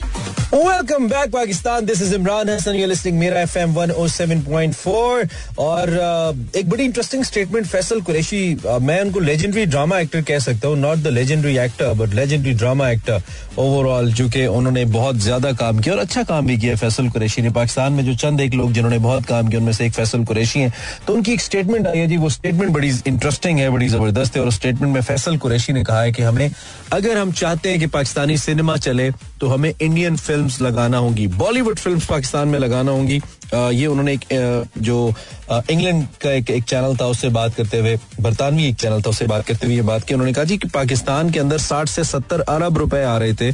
Welcome 0.54 1.08
back 1.08 1.32
Pakistan 1.32 1.86
this 1.86 2.02
is 2.02 2.14
Imran 2.16 2.50
Hasan 2.50 2.76
you 2.76 2.88
listening 2.88 3.18
मेरा 3.20 3.42
एफएम 3.42 3.74
107.4 3.74 5.58
और 5.60 5.90
uh, 5.90 6.58
एक 6.58 6.70
बड़ी 6.70 6.84
इंटरेस्टिंग 6.84 7.24
स्टेटमेंट 7.24 7.66
फैसल 7.68 8.02
कुरैशी 8.02 8.42
मैं 8.82 9.00
उनको 9.02 9.20
लेजेंडरी 9.20 9.66
ड्रामा 9.66 10.00
एक्टर 10.00 10.22
कह 10.22 10.40
सकता 10.40 10.68
हूँ 10.68 10.78
not 10.78 10.98
the 10.98 11.08
legendary 11.08 11.58
actor 11.58 11.94
but 12.02 12.14
legendary 12.14 12.54
drama 12.54 12.90
actor 12.90 13.22
overall 13.60 14.12
जो 14.14 14.28
कि 14.30 14.46
उन्होंने 14.48 14.86
बहुत 14.98 15.16
ज़्यादा 15.22 15.52
काम 15.64 15.80
किया 15.80 15.96
और 15.96 16.02
अच्छा 16.02 16.24
काम 16.24 16.48
भी 16.48 16.58
किया 16.58 16.76
फैसल 16.76 17.10
कुरैशी 17.12 17.42
ने 17.42 17.50
पाकिस्तान 17.52 17.94
में 17.94 18.04
जो 18.06 18.16
चंद 18.16 18.42
एक 18.42 18.54
लोग 18.54 18.72
जिन्होंने 18.74 19.00
बहुत 19.00 19.26
काम 19.26 19.48
किया, 19.48 19.60
उनमें 19.60 19.74
से 19.74 19.86
एक 19.86 19.94
फैसल 19.94 20.24
कुरैशी 20.26 20.60
है। 20.60 20.72
तो 21.08 21.14
उनकी 21.14 21.34
एक 21.34 21.42
स्टेटमेंट 21.42 21.88
आई 21.88 21.98
है 21.98 22.08
जी, 22.08 22.18
वो 22.18 22.30
स्टेटमेंट 22.32 22.72
बड़ी 22.72 22.92
इंटरेस्टिंग 23.08 23.60
है, 23.60 23.70
बड़ी 23.70 23.88
ज़बरदस्त 23.90 24.36
है, 24.36 24.42
और 24.42 24.52
स्टेटमेंट 24.52 24.94
में 24.94 25.02
फैसल 25.02 25.38
कुरैशी 25.38 25.74
ने 25.74 25.84
कहा 25.84 26.02
है 26.02 26.12
कि 26.12 26.24
हमें, 26.24 26.52
अगर 26.94 27.18
हम 27.18 27.32
चाहते 27.34 27.70
हैं 27.70 27.80
कि 27.80 27.88
पाकिस्तानी 27.90 28.38
सिनेमा 28.40 28.78
चले 28.80 29.12
तो 29.40 29.48
हमें 29.48 29.72
इंडियन 29.72 30.16
फिल्म्स 30.18 30.62
लगाना 30.62 30.98
होगी 30.98 31.28
बॉलीवुड 31.36 31.80
फिल्म्स 31.80 32.06
पाकिस्तान 32.06 32.48
में 32.48 32.58
लगाना 32.60 32.92
होंगी। 32.92 33.22
ये 33.54 33.86
उन्होंने 33.88 34.14
एक 34.14 34.70
जो 34.80 35.14
इंग्लैंड 35.52 36.06
का 36.22 36.32
एक 36.32 36.50
एक 36.50 36.64
चैनल 36.64 36.96
था, 36.98 37.06
उससे 37.08 37.30
बात 37.30 37.56
करते 37.56 37.78
हुए, 37.78 37.98
बरतानवी 38.22 38.66
एक 38.66 38.76
चैनल 38.76 39.02
था, 39.02 39.10
उससे 39.10 39.26
बात 39.28 39.46
करते 39.48 39.68
हुए 39.68 39.76
ये 39.76 39.82
बात 39.82 40.04
की। 40.04 40.14
उन्होंने 40.14 40.34
कहा 40.34 40.44
जी 40.44 40.58
कि 40.58 40.68
पाकिस्तान 40.70 41.30
के 41.30 41.40
अंदर 41.40 41.58
60 41.60 41.90
से 41.90 42.04
70 42.04 42.40
अरब 42.42 42.78
रुपए 42.78 43.04
आ 43.04 43.18
रहे 43.18 43.34
थे 43.34 43.52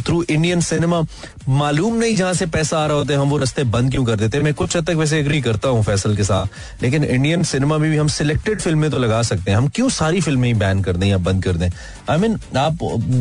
थ्रू 0.00 0.22
इंडियन 0.24 0.60
सिनेमा 0.62 1.02
मालूम 1.48 1.94
नहीं 1.94 2.14
जहाँ 2.16 2.32
से 2.34 2.46
पैसा 2.46 2.78
आ 2.78 2.86
रहा 2.86 2.96
होता 2.96 3.12
है, 3.12 3.18
हम 3.20 3.30
वो 3.30 3.36
रस्ते 3.38 3.64
बंद 3.66 3.90
क्यों 3.90 4.04
कर 4.04 4.16
देते 4.16 4.36
हैं? 4.36 4.44
मैं 4.44 4.52
कुछ 4.54 4.76
हद 4.76 4.86
तक 4.86 4.94
वैसे 4.94 5.18
एग्री 5.20 5.40
करता 5.40 5.68
हूँ 5.68 5.82
फैसल 5.84 6.16
के 6.16 6.24
साथ। 6.24 6.82
लेकिन 6.82 7.04
इंडियन 7.04 7.42
सिनेमा 7.42 7.78
में 7.78 7.90
भी 7.90 7.96
हम 7.96 8.08
सिलेक्टेड 8.08 8.60
फ़िल्में 8.60 8.90
तो 8.90 8.98
लगा 8.98 9.22
सकते 9.22 9.50
हैं। 9.50 9.58
हम 9.58 9.68
क्यों 9.68 9.88
सारी 9.90 10.20
फ़िल्में 10.20 10.46
ही 10.48 10.54
बैन 10.54 10.82
कर 10.82 10.96
दें 10.96 11.06
या 11.06 11.18
बंद 11.18 11.44
कर 11.44 11.56
दें? 11.56 11.68
आई 12.10 12.18
मीन 12.18 12.38
आप, 12.58 12.78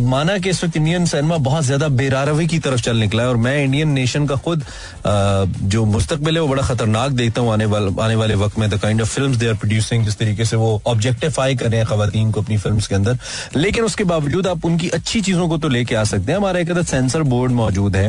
माना 0.09 0.37
कि 0.37 0.49
इस 0.49 0.63
वक्त 0.63 0.77
इंडियन 0.77 1.05
सिनेमा 1.05 1.37
बहुत 1.39 1.63
ज़्यादा 1.63 1.87
बेरारवी 1.89 2.47
की 2.47 2.59
तरफ़ 2.59 2.81
चल 2.81 2.97
निकला 2.97 3.23
है 3.23 3.29
और 3.29 3.37
मैं 3.37 3.63
इंडियन 3.63 3.89
नेशन 3.91 4.27
का 4.27 4.35
खुद 4.37 4.63
जो 5.63 5.85
मुस्तकबिल 5.87 6.35
है 6.35 6.41
वो 6.41 6.47
बड़ा 6.47 6.63
खतरनाक 6.63 7.11
देखता 7.13 7.41
हूँ 7.41 7.53
आने 7.53 7.65
वाले 7.65 7.91
आने 8.01 8.15
वाले 8.15 8.35
वक्त 8.35 8.59
में। 8.59 8.69
The 8.69 8.79
kind 8.81 9.01
of 9.01 9.09
film 9.09 9.35
they 9.35 9.47
are 9.47 9.55
producing 9.55 10.05
जिस 10.05 10.17
तरीके 10.17 10.45
से 10.45 10.55
वो 10.55 10.81
ऑब्जेक्टिफाई 10.87 11.55
कर 11.55 11.69
रहे 11.69 11.79
हैं 11.79 11.87
खातन 11.87 12.31
को 12.31 12.41
अपनी 12.41 12.57
फ़िल्म 12.57 12.79
के 12.79 12.95
अंदर। 12.95 13.17
लेकिन 13.55 13.83
उसके 13.83 14.03
बावजूद 14.03 14.47
आप 14.47 14.65
उनकी 14.65 14.89
अच्छी 14.91 15.21
चीज़ों 15.21 15.47
को 15.49 15.57
तो 15.57 15.69
लेके 15.69 15.95
आ 15.95 16.03
सकते 16.05 16.31
हैं। 16.31 16.39
हमारा 16.39 16.59
एक 16.59 16.77
सेंसर 16.79 17.23
बोर्ड 17.25 17.51
मौजूद 17.51 17.95
है। 17.95 18.08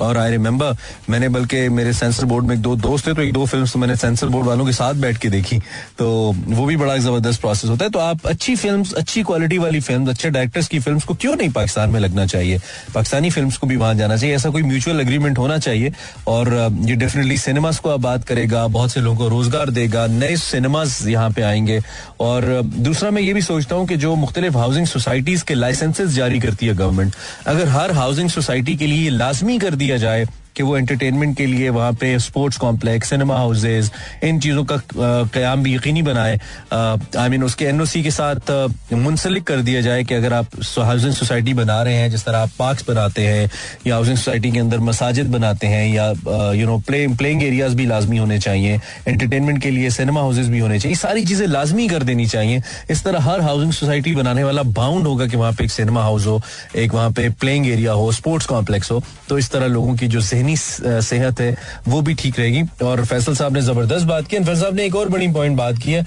और 0.00 0.18
आई 0.18 0.30
रिमेम्बर 0.30 0.76
मैंने 1.10 1.28
बल्कि 1.28 1.68
मेरे 1.68 1.92
सेंसर 1.92 2.24
बोर्ड 2.24 2.46
में 2.46 2.54
एक 2.54 2.60
दो 2.62 2.74
दोस्त 2.76 3.06
थे 3.06 3.14
तो 3.14 3.22
एक 3.22 3.32
दो 3.32 3.44
फ़िल्म 3.46 3.66
तो 3.66 3.78
मैंने 3.78 3.96
सेंसर 3.96 4.28
बोर्ड 4.28 4.46
वालों 4.46 4.64
के 4.66 4.72
साथ 4.72 4.94
बैठ 4.94 5.18
के 5.18 5.28
देखी। 5.28 5.58
तो 5.98 6.06
वो 6.48 6.64
भी 6.66 6.76
बड़ा 6.76 6.96
ज़बरदस्त 6.96 7.40
प्रोसेस 7.40 7.70
होता 7.70 7.84
है। 7.84 7.90
तो 7.90 7.98
आप 7.98 8.26
अच्छी 8.26 8.54
फ़िल्म 8.56 8.84
अच्छी 8.96 9.22
क्वालिटी 9.22 9.58
वाली 9.58 9.80
फ़िल्म 9.80 10.10
अच्छे 10.10 10.30
डायरेक्टर्स 10.30 10.68
की 10.68 10.78
फ़िल्म 10.78 11.00
को 11.00 11.14
क्यों 11.14 11.34
नहीं 11.36 11.50
पाकिस्तान 11.50 11.90
में 11.90 12.00
लगना 12.00 12.26
चाहिए? 12.26 12.58
पाकिस्तानी 12.94 13.30
फ़िल्म 13.30 13.50
को 13.50 13.66
भी 13.66 13.76
वहाँ 13.76 13.94
जाना 13.94 14.16
चाहिए। 14.16 14.34
ऐसा 14.36 14.50
कोई 14.50 14.62
म्यूचुअल 14.62 15.00
अग्रीमेंट 15.00 15.38
होना 15.38 15.58
चाहिए। 15.58 15.92
और 16.26 16.52
ये 16.80 16.96
डेफिनेटली 16.96 17.36
सिनेमास 17.38 17.78
को 17.78 17.90
आबाद 17.90 18.24
करेगा, 18.24 18.66
बहुत 18.68 18.92
से 18.92 19.00
लोगों 19.00 19.16
को 19.16 19.28
रोज़गार 19.28 19.70
देगा, 19.70 20.06
नए 20.06 20.36
सिनेमाज 20.36 20.98
यहाँ 21.08 21.30
पे 21.30 21.42
आएँगे। 21.42 21.80
और 22.20 22.44
दूसरा 22.64 23.10
मैं 23.10 23.22
ये 23.22 23.34
भी 23.34 23.42
सोचता 23.42 23.76
हूँ 23.76 23.86
कि 23.86 23.96
जो 23.96 24.14
मुख्तलिफ़ 24.16 24.56
हाउसिंग 24.56 24.86
सोसाइटीज 24.86 25.42
के 25.42 25.54
लाइसेंसेज 25.54 26.14
जारी 26.14 26.40
करती 26.40 26.66
है 26.66 26.74
गवर्नमेंट 26.74 27.14
अगर 27.46 27.68
हर 27.68 27.92
हाउसिंग 27.92 28.30
सोसाइटी 28.30 28.76
के 28.76 28.86
लिए 28.86 29.10
लाजमी 29.10 29.58
कर 29.58 29.74
दिया 29.84 29.96
जाए। 29.96 30.26
कि 30.56 30.62
वो 30.62 30.76
एंटरटेनमेंट 30.76 31.36
के 31.36 31.46
लिए 31.46 31.68
वहाँ 31.70 31.92
पे 32.00 32.18
स्पोर्ट्स 32.20 32.58
कॉम्प्लेक्स 32.58 33.10
सिनेमा 33.10 33.36
हाउसेज 33.36 33.90
इन 34.24 34.40
चीज़ों 34.40 34.64
का 34.64 34.76
क्याम 35.34 35.62
भी 35.62 35.74
यकीनी 35.74 36.02
बनाए। 36.02 36.38
आई 36.72 37.28
मीन 37.28 37.44
उसके 37.44 37.64
एनओसी 37.64 38.02
के 38.02 38.10
साथ 38.10 38.50
मुंसलिक 38.92 39.44
कर 39.44 39.60
दिया 39.62 39.80
जाए 39.80 40.04
कि 40.04 40.14
अगर 40.14 40.32
आप 40.32 40.56
हाउसिंग 40.78 41.12
सोसाइटी 41.14 41.54
बना 41.54 41.82
रहे 41.82 41.94
हैं, 41.94 42.10
जिस 42.10 42.24
तरह 42.24 42.38
आप 42.38 42.50
पार्क 42.58 42.84
बनाते 42.88 43.26
हैं, 43.26 43.50
या 43.86 43.94
हाउसिंग 43.94 44.16
सोसाइटी 44.16 44.50
के 44.52 44.58
अंदर 44.58 44.78
मसाजिद 44.82 45.30
बनाते 45.30 45.66
हैं, 45.66 45.86
या 45.88 46.52
you 46.52 46.66
know 46.66 46.78
play 46.86 47.06
playing 47.16 47.42
areas 47.42 47.74
भी 47.76 47.86
लाजमी 47.86 48.16
होने 48.16 48.38
चाहिए 48.38 48.80
एंटरटेनमेंट 49.08 49.62
के 49.62 49.70
लिए 49.70 49.90
सिनेमा 49.90 50.20
हाउसेज 50.20 50.48
भी 50.48 50.58
होने 50.58 50.78
चाहिए 50.80 50.96
सारी 50.96 51.24
चीज़ें 51.24 51.46
लाजमी 51.46 51.88
कर 51.88 52.02
देनी 52.02 52.26
चाहिए। 52.26 52.62
इस 52.90 53.04
तरह 53.04 53.20
हर 53.22 53.40
हाउसिंग 53.40 53.72
सोसाइटी 53.72 54.14
बनाने 54.14 54.44
वाला 54.44 54.62
बाउंड 54.74 55.06
होगा 55.06 55.26
कि 55.26 55.36
वहाँ 55.36 55.52
पे 55.52 55.64
एक 55.64 55.70
सिनेमा 55.70 56.02
हाउस 56.02 56.26
हो, 56.26 56.40
एक 56.76 56.94
वहाँ 56.94 57.10
पे 57.10 57.28
प्लेइंग 57.40 57.66
एरिया 57.66 57.92
हो 57.92 58.10
स्पोर्ट्स 58.12 58.46
कॉम्प्लेक्स 58.46 58.90
हो 58.90 59.02
तो 59.28 59.38
इस 59.38 59.50
तरह 59.50 59.66
लोगों 59.66 59.94
की 59.96 60.06
जो 60.06 60.20
जहनी 60.20 60.43
सेहत 60.56 61.40
है, 61.40 61.56
वो 61.88 62.00
भी 62.02 62.14
ठीक 62.14 62.38
रहेगी। 62.38 62.62
और 62.84 63.04
फैसल 63.04 63.34
साहब 63.34 63.52
ने 63.52 63.60
ज़बरदस्त 63.62 64.06
बात 64.06 64.26
की, 64.26 64.38
फैसल 64.38 64.60
साहब 64.60 64.74
ने 64.74 64.84
एक 64.86 64.96
और 64.96 65.08
बड़ी 65.08 65.24
इंपॉर्टेंट 65.24 65.56
बात 65.58 65.78
की 65.78 65.92
है। 65.92 66.02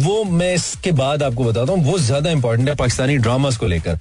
वो 0.00 0.22
मैं 0.24 0.54
इसके 0.54 0.92
बाद 0.92 1.22
आपको 1.22 1.44
बताता 1.44 1.72
हूँ, 1.72 1.84
वो 1.84 1.98
ज़्यादा 1.98 2.30
इंपॉर्टेंट 2.30 2.68
है 2.68 2.74
पाकिस्तानी 2.74 3.16
ड्रामास 3.18 3.56
को 3.56 3.66
लेकर। 3.66 3.98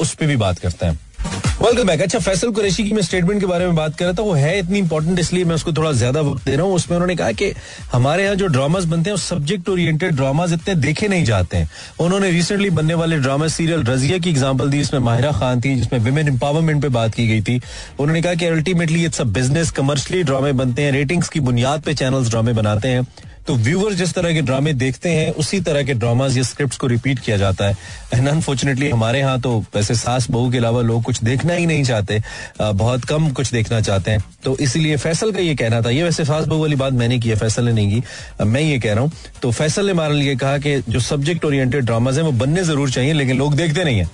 उस 0.00 0.14
पर 0.14 0.26
भी 0.26 0.36
बात 0.36 0.58
करते 0.58 0.86
हैं। 0.86 0.98
वेलकम 1.18 1.86
बैक 1.86 2.02
अच्छा 2.02 2.18
फैसल 2.18 2.50
कुरैशी 2.52 2.82
की 2.84 2.92
मैं 2.94 3.02
स्टेटमेंट 3.02 3.40
के 3.40 3.46
बारे 3.46 3.64
में 3.66 3.74
बात 3.76 3.96
कर 3.98 4.04
रहा 4.04 4.14
था, 4.14 4.22
वो 4.22 4.32
है 4.32 4.58
इतनी 4.58 4.78
इंपॉर्टेंट 4.78 5.18
इसलिए 5.18 5.44
मैं 5.44 5.54
उसको 5.54 5.72
थोड़ा 5.72 5.90
ज़्यादा 5.92 6.20
वक्त 6.20 6.44
दे 6.44 6.54
रहा 6.56 6.66
हूँ। 6.66 6.74
उसमें 6.74 6.96
उन्होंने 6.96 7.16
कहा 7.16 7.32
कि 7.32 7.52
हमारे 7.92 8.24
यहाँ 8.24 8.34
जो 8.36 8.46
ड्रामास 8.46 8.84
बनते 8.84 9.10
हैं 9.10 9.16
सब्जेक्ट 9.16 9.68
ओरिएंटेड 9.68 10.14
ड्रामाज 10.16 10.52
इतने 10.52 10.74
देखे 10.76 11.08
नहीं 11.08 11.24
जाते 11.24 11.56
हैं। 11.56 11.68
उन्होंने 12.00 12.30
रिसेंटली 12.30 12.70
बनने 12.70 12.94
वाले 12.94 13.18
ड्रामा 13.18 13.48
सीरियल 13.48 13.82
रजिया 13.84 14.18
की 14.18 14.30
एग्ज़ाम्पल 14.30 14.70
दी, 14.70 14.78
जिसमें 14.78 15.00
माहिरा 15.00 15.32
खान 15.32 15.60
थी, 15.60 15.74
जिसमें 15.74 15.98
वुमेन 16.00 16.28
एम्पावरमेंट 16.28 16.82
पे 16.82 16.88
बात 16.90 17.14
की 17.14 17.26
गई 17.28 17.40
थी। 17.42 17.60
उन्होंने 17.98 18.22
कहा 18.22 18.34
कि 18.34 18.46
ultimately 18.46 19.04
it's 19.04 19.20
a 19.20 19.24
business 19.36 19.70
commercially 19.70 20.22
ड्रामे 20.22 20.52
बनते 20.54 20.82
हैं 20.82 20.92
रेटिंग्स 20.92 21.28
की 21.28 21.40
बुनियाद 21.42 21.82
पे 21.82 21.94
चैनल्स 21.94 22.30
ड्रामे 22.30 22.52
बनाते 22.52 22.88
हैं। 22.88 23.06
तो 23.48 23.54
व्यूअर 23.56 23.92
जिस 23.94 24.12
तरह 24.14 24.32
के 24.34 24.40
ड्रामे 24.42 24.72
देखते 24.74 25.08
हैं, 25.08 25.30
उसी 25.32 25.60
तरह 25.60 25.82
के 25.82 25.94
ड्रामाज 25.94 26.36
या 26.36 26.42
स्क्रिप्ट 26.44 26.76
को 26.78 26.86
रिपीट 26.86 27.18
किया 27.18 27.36
जाता 27.36 27.68
है। 27.68 27.76
एंड 28.14 28.28
अनफॉर्चुनेटली 28.28 28.88
हमारे 28.90 29.18
यहाँ 29.18 29.40
तो 29.40 29.58
वैसे 29.74 29.94
सास 29.94 30.30
बहू 30.30 30.50
के 30.50 30.58
अलावा 30.58 30.82
लोग 30.82 31.02
कुछ 31.02 31.22
देखना 31.24 31.54
ही 31.54 31.66
नहीं 31.66 31.84
चाहते 31.84 32.20
बहुत 32.60 33.04
कम 33.04 33.30
कुछ 33.32 33.52
देखना 33.52 33.80
चाहते 33.80 34.10
हैं। 34.10 34.24
तो 34.44 34.56
इसीलिए 34.58 34.96
फैसल 34.98 35.32
का 35.32 35.40
ये 35.40 35.54
कहना 35.54 35.80
था। 35.82 35.90
ये 35.90 36.02
वैसे 36.02 36.24
सास 36.24 36.44
बहू 36.44 36.60
वाली 36.60 36.76
बात 36.76 36.92
मैंने 36.94 37.18
की 37.18 37.28
है, 37.28 37.36
फैसल 37.36 37.64
ने 37.64 37.72
नहीं 37.72 37.90
की। 37.92 38.44
मैं 38.44 38.60
ये 38.60 38.78
कह 38.78 38.92
रहा 38.92 39.02
हूँ 39.02 39.12
तो 39.42 39.50
फैसल 39.52 39.86
ने 39.86 39.92
हमारे 39.92 40.14
लिए 40.14 40.36
कहा 40.36 40.58
कि 40.58 40.80
जो 40.88 41.00
सब्जेक्ट 41.02 41.44
ओरिएंटेड 41.44 41.84
ड्रामाज 41.84 42.18
है, 42.18 42.24
वो 42.24 42.32
बनने 42.34 42.64
ज़रूर 42.64 42.90
चाहिए, 42.90 43.12
लेकिन 43.12 43.38
लोग 43.38 43.54
देखते 43.56 43.84
नहीं 43.84 43.98
है। 43.98 44.08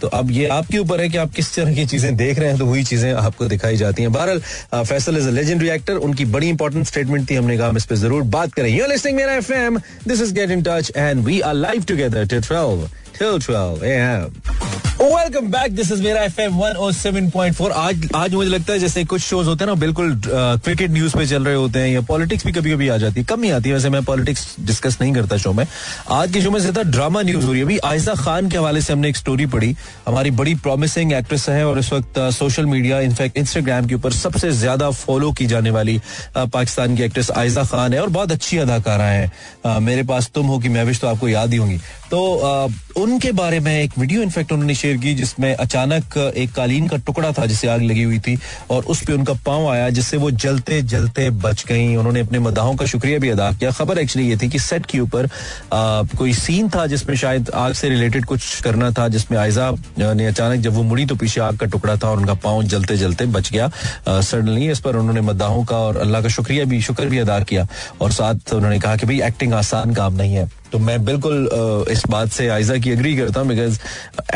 तो 0.00 0.08
अब 0.08 0.30
ये 0.30 0.46
आपके 0.48 0.78
ऊपर 0.78 1.00
है 1.00 1.08
कि 1.08 1.18
आप 1.18 1.32
किस 1.32 1.54
तरह 1.54 1.74
की 1.74 1.86
चीज़ें 1.86 2.14
देख 2.16 2.38
रहे 2.38 2.48
हैं 2.48 2.58
तो 2.58 2.66
वही 2.66 2.84
चीज़ें 2.84 3.12
आपको 3.12 3.46
दिखाई 3.48 3.76
जाती 3.76 4.02
हैं 4.02 4.12
बहरहाल 4.12 4.84
Faisal 4.84 5.16
is 5.16 5.28
a 5.28 5.30
legendary 5.30 5.68
actor 5.68 5.96
उनकी 6.08 6.24
बड़ी 6.36 6.48
इंपॉर्टेंट 6.48 6.86
स्टेटमेंट 6.86 7.30
थी, 7.30 7.34
हमने 7.34 7.56
कहा 7.58 7.68
हम 7.68 7.76
इस 7.76 7.86
पर 7.86 7.96
ज़रूर 7.96 8.22
बात 8.36 8.54
करें 8.54 8.68
यू 8.68 8.86
लिस्टिंग 8.86 9.16
मेरा 9.16 9.38
this 10.08 10.22
is 10.22 10.34
get 10.34 10.50
in 10.50 10.62
touch 10.62 10.92
and 10.96 11.24
we 11.24 11.40
are 11.40 11.54
live 11.54 11.84
together 11.88 12.26
to 12.26 12.40
12 12.40 12.88
to 13.20 13.38
12 13.52 13.84
a.m. 13.84 14.49
Welcome 15.00 15.46
back 15.50 15.74
this 15.74 15.90
is 15.92 16.02
मेरा 16.02 16.22
एफएम 16.22 16.56
107.4 16.60 17.70
आज 17.72 18.08
आज 18.14 18.34
मुझे 18.34 18.48
लगता 18.50 18.72
है 18.72 18.78
जैसे 18.78 19.04
कुछ 19.04 19.20
शोज़ 19.22 19.46
होते 19.48 19.64
हैं 19.64 19.68
ना, 19.68 19.74
बिल्कुल 19.80 20.20
क्रिकेट 20.26 20.90
न्यूज़ 20.90 21.16
पे 21.16 21.26
चल 21.26 21.44
रहे 21.44 21.54
होते 21.54 21.78
हैं 21.78 21.88
या 21.88 22.00
पॉलिटिक्स 22.08 22.44
भी 22.46 22.52
कभी 22.52 22.72
कभी 22.72 22.88
आ 22.88 22.96
जाती 22.96 23.20
है। 23.20 23.26
कम 23.26 23.42
ही 23.42 23.50
आती 23.50 23.68
है। 23.68 23.74
वैसे 23.74 23.90
मैं 23.90 24.02
पॉलिटिक्स 24.04 24.44
डिस्कस 24.60 24.98
नहीं 25.00 25.12
करता 25.14 25.36
शो 25.36 25.52
में। 25.52 25.64
आज 26.10 26.32
के 26.32 26.40
शो 26.42 26.50
में 26.50 26.58
ज़्यादा 26.60 26.82
ड्रामा 26.82 27.22
न्यूज़ 27.22 27.46
हो 27.46 27.52
रही 27.52 27.60
है। 27.60 27.66
अभी 27.66 27.78
आयजा 27.84 28.14
खान 28.14 28.48
के 28.50 28.58
हवाले 28.58 28.80
से 28.80 28.92
हमने 28.92 29.08
एक 29.08 29.16
स्टोरी 29.16 29.46
पढ़ी। 29.46 29.74
हमारी 30.08 30.30
बड़ी 30.40 30.54
प्रॉमिसिंग 30.66 31.12
एक्ट्रेस 31.12 31.48
है 31.48 31.64
और 31.66 31.78
इस 31.78 31.92
वक्त 31.92 32.18
सोशल 32.38 32.66
मीडिया 32.66 33.00
इनफैक्ट 33.00 33.38
इंस्टाग्राम 33.38 33.86
के 33.86 33.94
ऊपर 33.94 34.12
सबसे 34.12 34.50
ज़्यादा 34.52 34.90
फॉलो 34.90 35.32
की 35.32 35.46
जाने 35.46 35.70
वाली 35.70 36.00
पाकिस्तान 36.36 36.96
की 36.96 37.02
एक्ट्रेस 37.02 37.30
आयजा 37.30 37.64
खान 37.72 37.94
है 37.94 38.02
और 38.02 38.08
बहुत 38.10 38.32
अच्छी 38.32 38.58
अदाकारा 38.58 39.06
है। 39.06 39.80
मेरे 39.80 40.02
पास 40.02 40.30
तुम 40.34 40.46
हो 40.46 40.58
कि 40.58 40.68
मैं 40.68 40.86
तो 40.92 41.08
आपको 41.08 41.28
याद 41.28 41.52
ही 41.52 41.58
होंगी। 41.58 41.78
तो 42.10 42.20
उनके 42.96 43.30
बारे 43.32 43.58
में 43.60 43.72
एक 43.72 43.98
वीडियो 43.98 44.22
इनफैक्ट 44.22 44.52
उन्होंने 44.52 44.74
की 44.98 45.14
जिसमें 45.14 45.54
अचानक 45.54 46.16
एक 46.36 46.52
कालीन 46.52 46.88
का 46.88 46.96
टुकड़ा 46.96 47.30
था 47.32 47.46
जिसे 47.46 47.68
आग 47.68 47.82
लगी 47.82 48.02
हुई 48.02 48.18
थी 48.18 48.38
और 48.70 48.84
उस 48.84 49.02
पर 49.04 49.12
उनका 49.12 49.32
पाँव 49.46 49.68
आया 49.68 49.88
जिससे 49.90 50.16
वो 50.16 50.30
जलते 50.30 50.80
जलते 50.84 51.28
बच 51.40 51.64
गई। 51.68 51.94
उन्होंने 51.96 52.20
अपने 52.20 52.38
मदाहों 52.38 52.74
का 52.76 52.86
शुक्रिया 52.86 53.18
भी 53.18 53.28
अदा 53.28 53.50
किया। 53.52 53.70
खबर 53.70 53.98
एक्चुअली 53.98 54.28
ये 54.28 54.36
थी 54.36 54.48
कि 54.48 54.58
सेट 54.60 54.86
के 54.86 55.00
ऊपर 55.00 55.28
कोई 56.18 56.32
सीन 56.34 56.68
था 56.68 56.86
जिसमें 56.86 57.16
शायद 57.16 57.50
आग 57.54 57.72
से 57.72 57.88
रिलेटेड 57.88 58.24
कुछ 58.24 58.60
करना 58.62 58.90
था, 58.90 59.08
जिसमें 59.08 59.38
आयजा 59.38 59.70
ने 59.98 60.26
अचानक 60.26 60.60
जब 60.60 60.74
वो 60.74 60.82
मुड़ी 60.82 61.06
तो 61.06 61.14
पीछे 61.16 61.40
आग 61.40 61.56
का 61.56 61.66
टुकड़ा 61.66 61.96
था 61.96 62.10
और 62.10 62.16
उनका 62.16 62.34
पाँव 62.34 62.62
जलते 62.64 62.96
जलते 62.96 63.26
बच 63.28 63.50
गया। 63.52 63.70
सडनली 64.08 64.70
इस 64.70 64.80
पर 64.80 64.96
उन्होंने 64.96 65.20
मदाहों 65.22 65.64
का 65.64 65.78
और 65.78 65.96
अल्लाह 65.96 66.22
का 66.22 66.28
शुक्रिया 66.30 66.64
भी, 66.64 66.80
शुक्र 66.82 67.06
भी 67.06 67.18
अदा 67.18 67.38
किया। 67.40 67.66
और 68.00 68.12
साथ 68.12 68.54
उन्होंने 68.54 68.78
कहा 68.78 68.96
कि 68.96 69.06
भाई 69.06 69.20
एक्टिंग 69.22 69.52
आसान 69.54 69.94
काम 69.94 70.14
नहीं 70.14 70.34
है। 70.34 70.48
तो 70.72 70.78
मैं 70.78 71.04
बिल्कुल 71.04 71.48
इस 71.90 72.02
बात 72.10 72.28
से 72.30 72.48
आयजा 72.48 72.76
की 72.76 72.90
अग्री 72.92 73.16
करता 73.16 73.40
हूँ 73.40 73.48
because 73.48 73.78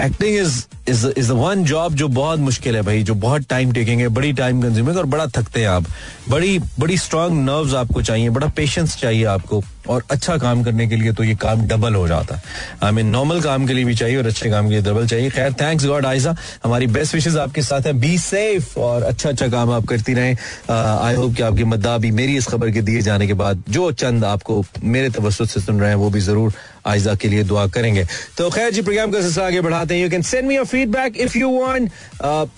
acting 0.01 0.37
is 0.37 0.63
is 0.89 1.07
is 1.19 1.33
one 1.33 1.65
job 1.65 1.95
जो 1.95 2.09
बहुत 2.09 2.39
मुश्किल 2.39 2.77
है 2.77 2.83
भाई, 2.83 3.03
जो 3.03 3.15
बहुत 3.17 3.49
टाइम 3.51 3.73
टेकिंग 3.73 4.01
है, 4.01 4.09
बड़ी 4.09 4.33
टाइम 4.33 4.63
कंज्यूमिंग 4.63 4.97
और 4.99 5.07
बड़ा 5.07 5.27
थकते 5.27 5.61
हैं 5.61 5.69
आप। 5.69 5.85
बड़ी 6.29 6.59
बड़ी 6.81 6.99
स्ट्रांग 6.99 7.45
नर्व्स 7.45 7.75
आपको 7.75 8.03
चाहिए, 8.03 8.31
बड़ा 8.31 8.47
पेशेंस 8.57 8.97
चाहिए 8.97 9.25
आपको, 9.27 9.63
और 9.89 10.03
अच्छा 10.11 10.37
काम 10.39 10.63
करने 10.65 10.87
के 10.89 10.97
लिए 10.97 11.13
तो 11.13 11.25
ये 11.25 11.35
काम 11.37 11.63
डबल 11.69 11.95
हो 11.95 12.07
जाता 12.09 12.35
है। 12.35 12.43
आई 12.83 12.93
मीन 12.93 13.07
नॉर्मल 13.07 13.41
काम 13.41 13.67
के 13.67 13.73
लिए 13.73 13.85
भी 13.85 13.95
चाहिए 13.95 14.17
और 14.17 14.27
अच्छे 14.27 14.51
काम 14.51 14.69
के 14.69 14.73
लिए 14.73 14.83
डबल 14.83 15.07
चाहिए। 15.07 15.31
खैर 15.31 15.53
थैंक्स 15.53 15.87
गॉड 15.87 16.07
आयजा 16.07 16.35
हमारी 16.65 16.87
बेस्ट 16.87 17.15
विशेष 17.15 17.37
आपके 17.37 17.63
साथ 17.63 17.87
है। 17.87 17.93
बी 17.93 18.17
सेफ़ 18.19 18.79
और 18.81 19.03
अच्छा 19.03 19.29
अच्छा 19.29 19.49
काम 19.49 19.71
आप 19.71 19.87
करती 19.87 20.15
रहें। 20.15 20.37
आई 20.71 21.15
होप 21.15 21.35
कि 21.35 21.43
आपकी 21.43 21.65
मद्दा 21.65 21.97
भी 21.99 22.11
मेरी 22.11 22.37
इस 22.37 22.47
खबर 22.47 22.71
के 22.71 22.83
दिए 22.83 23.01
जाने 23.03 23.27
के 23.27 23.35
बाद, 23.35 23.63
जो 23.69 23.91
चंद 23.95 24.25
आपको 24.25 24.65
मेरे 24.85 25.11
तवस्त 25.11 25.45
से 25.45 25.61
सुन 25.61 25.81
रहे 25.81 25.89
हैं, 25.89 25.97
वो 25.97 26.11
भी 26.11 26.21
ज़रूर 26.25 26.53
आयजा 26.87 27.15
के 27.15 27.29
लिए 27.29 27.43
दुआ 27.45 27.67
करेंगे। 27.75 28.05
तो 28.39 28.49
खैर 28.51 28.71
जी 28.73 28.83
प्रोग्राम 28.83 29.11
का 29.11 29.21
सिलसिला 29.21 29.47
आगे 29.47 29.61
बढ़ाते 29.61 29.95
हैं। 29.95 30.03
You 30.03 30.11
can 30.11 30.23
send 30.23 30.47
me 30.49 30.57
your 30.57 30.65
feedback 30.67 31.17
if 31.17 31.37
you 31.39 31.51
want 31.51 31.91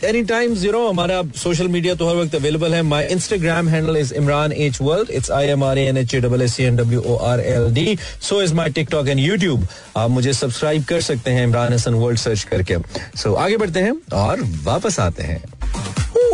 any 0.04 0.22
time 0.24 0.54
zero 0.54 0.86
हमारा 0.88 1.22
सोशल 1.36 1.68
मीडिया 1.68 1.94
तो 1.94 2.08
हर 2.08 2.16
वक्त 2.16 2.34
अवेलेबल 2.34 2.74
है। 2.74 2.82
My 2.84 3.06
Instagram 3.12 3.68
handle 3.68 3.96
is 3.96 4.12
Imran 4.14 4.52
H 4.52 4.80
world 4.80 5.10
it's 5.10 5.30
I 5.30 5.46
M 5.48 5.64
R 5.64 5.78
N 5.78 5.96
H 5.96 6.14
A 6.14 6.20
double 6.20 6.42
S 6.42 6.58
N 6.60 6.76
W 6.76 7.00
O 7.02 7.16
R 7.26 7.40
L 7.40 7.70
D 7.74 7.98
so 8.22 8.42
is 8.42 8.54
my 8.54 8.70
TikTok 8.70 9.08
and 9.08 9.20
YouTube 9.20 9.66
आप 9.96 10.10
मुझे 10.10 10.32
subscribe 10.32 10.84
कर 10.88 11.00
सकते 11.00 11.30
हैं। 11.30 11.44
Imran 11.44 11.72
Hasan 11.72 11.94
world 11.94 12.18
search 12.18 12.42
करके। 12.50 12.76
सो 12.76 13.28
so, 13.28 13.36
आगे 13.36 13.56
बढ़ते 13.56 13.80
हैं 13.80 13.94
और 14.14 14.42
वापस 14.64 15.00
आते 15.00 15.22
हैं। 15.22 15.42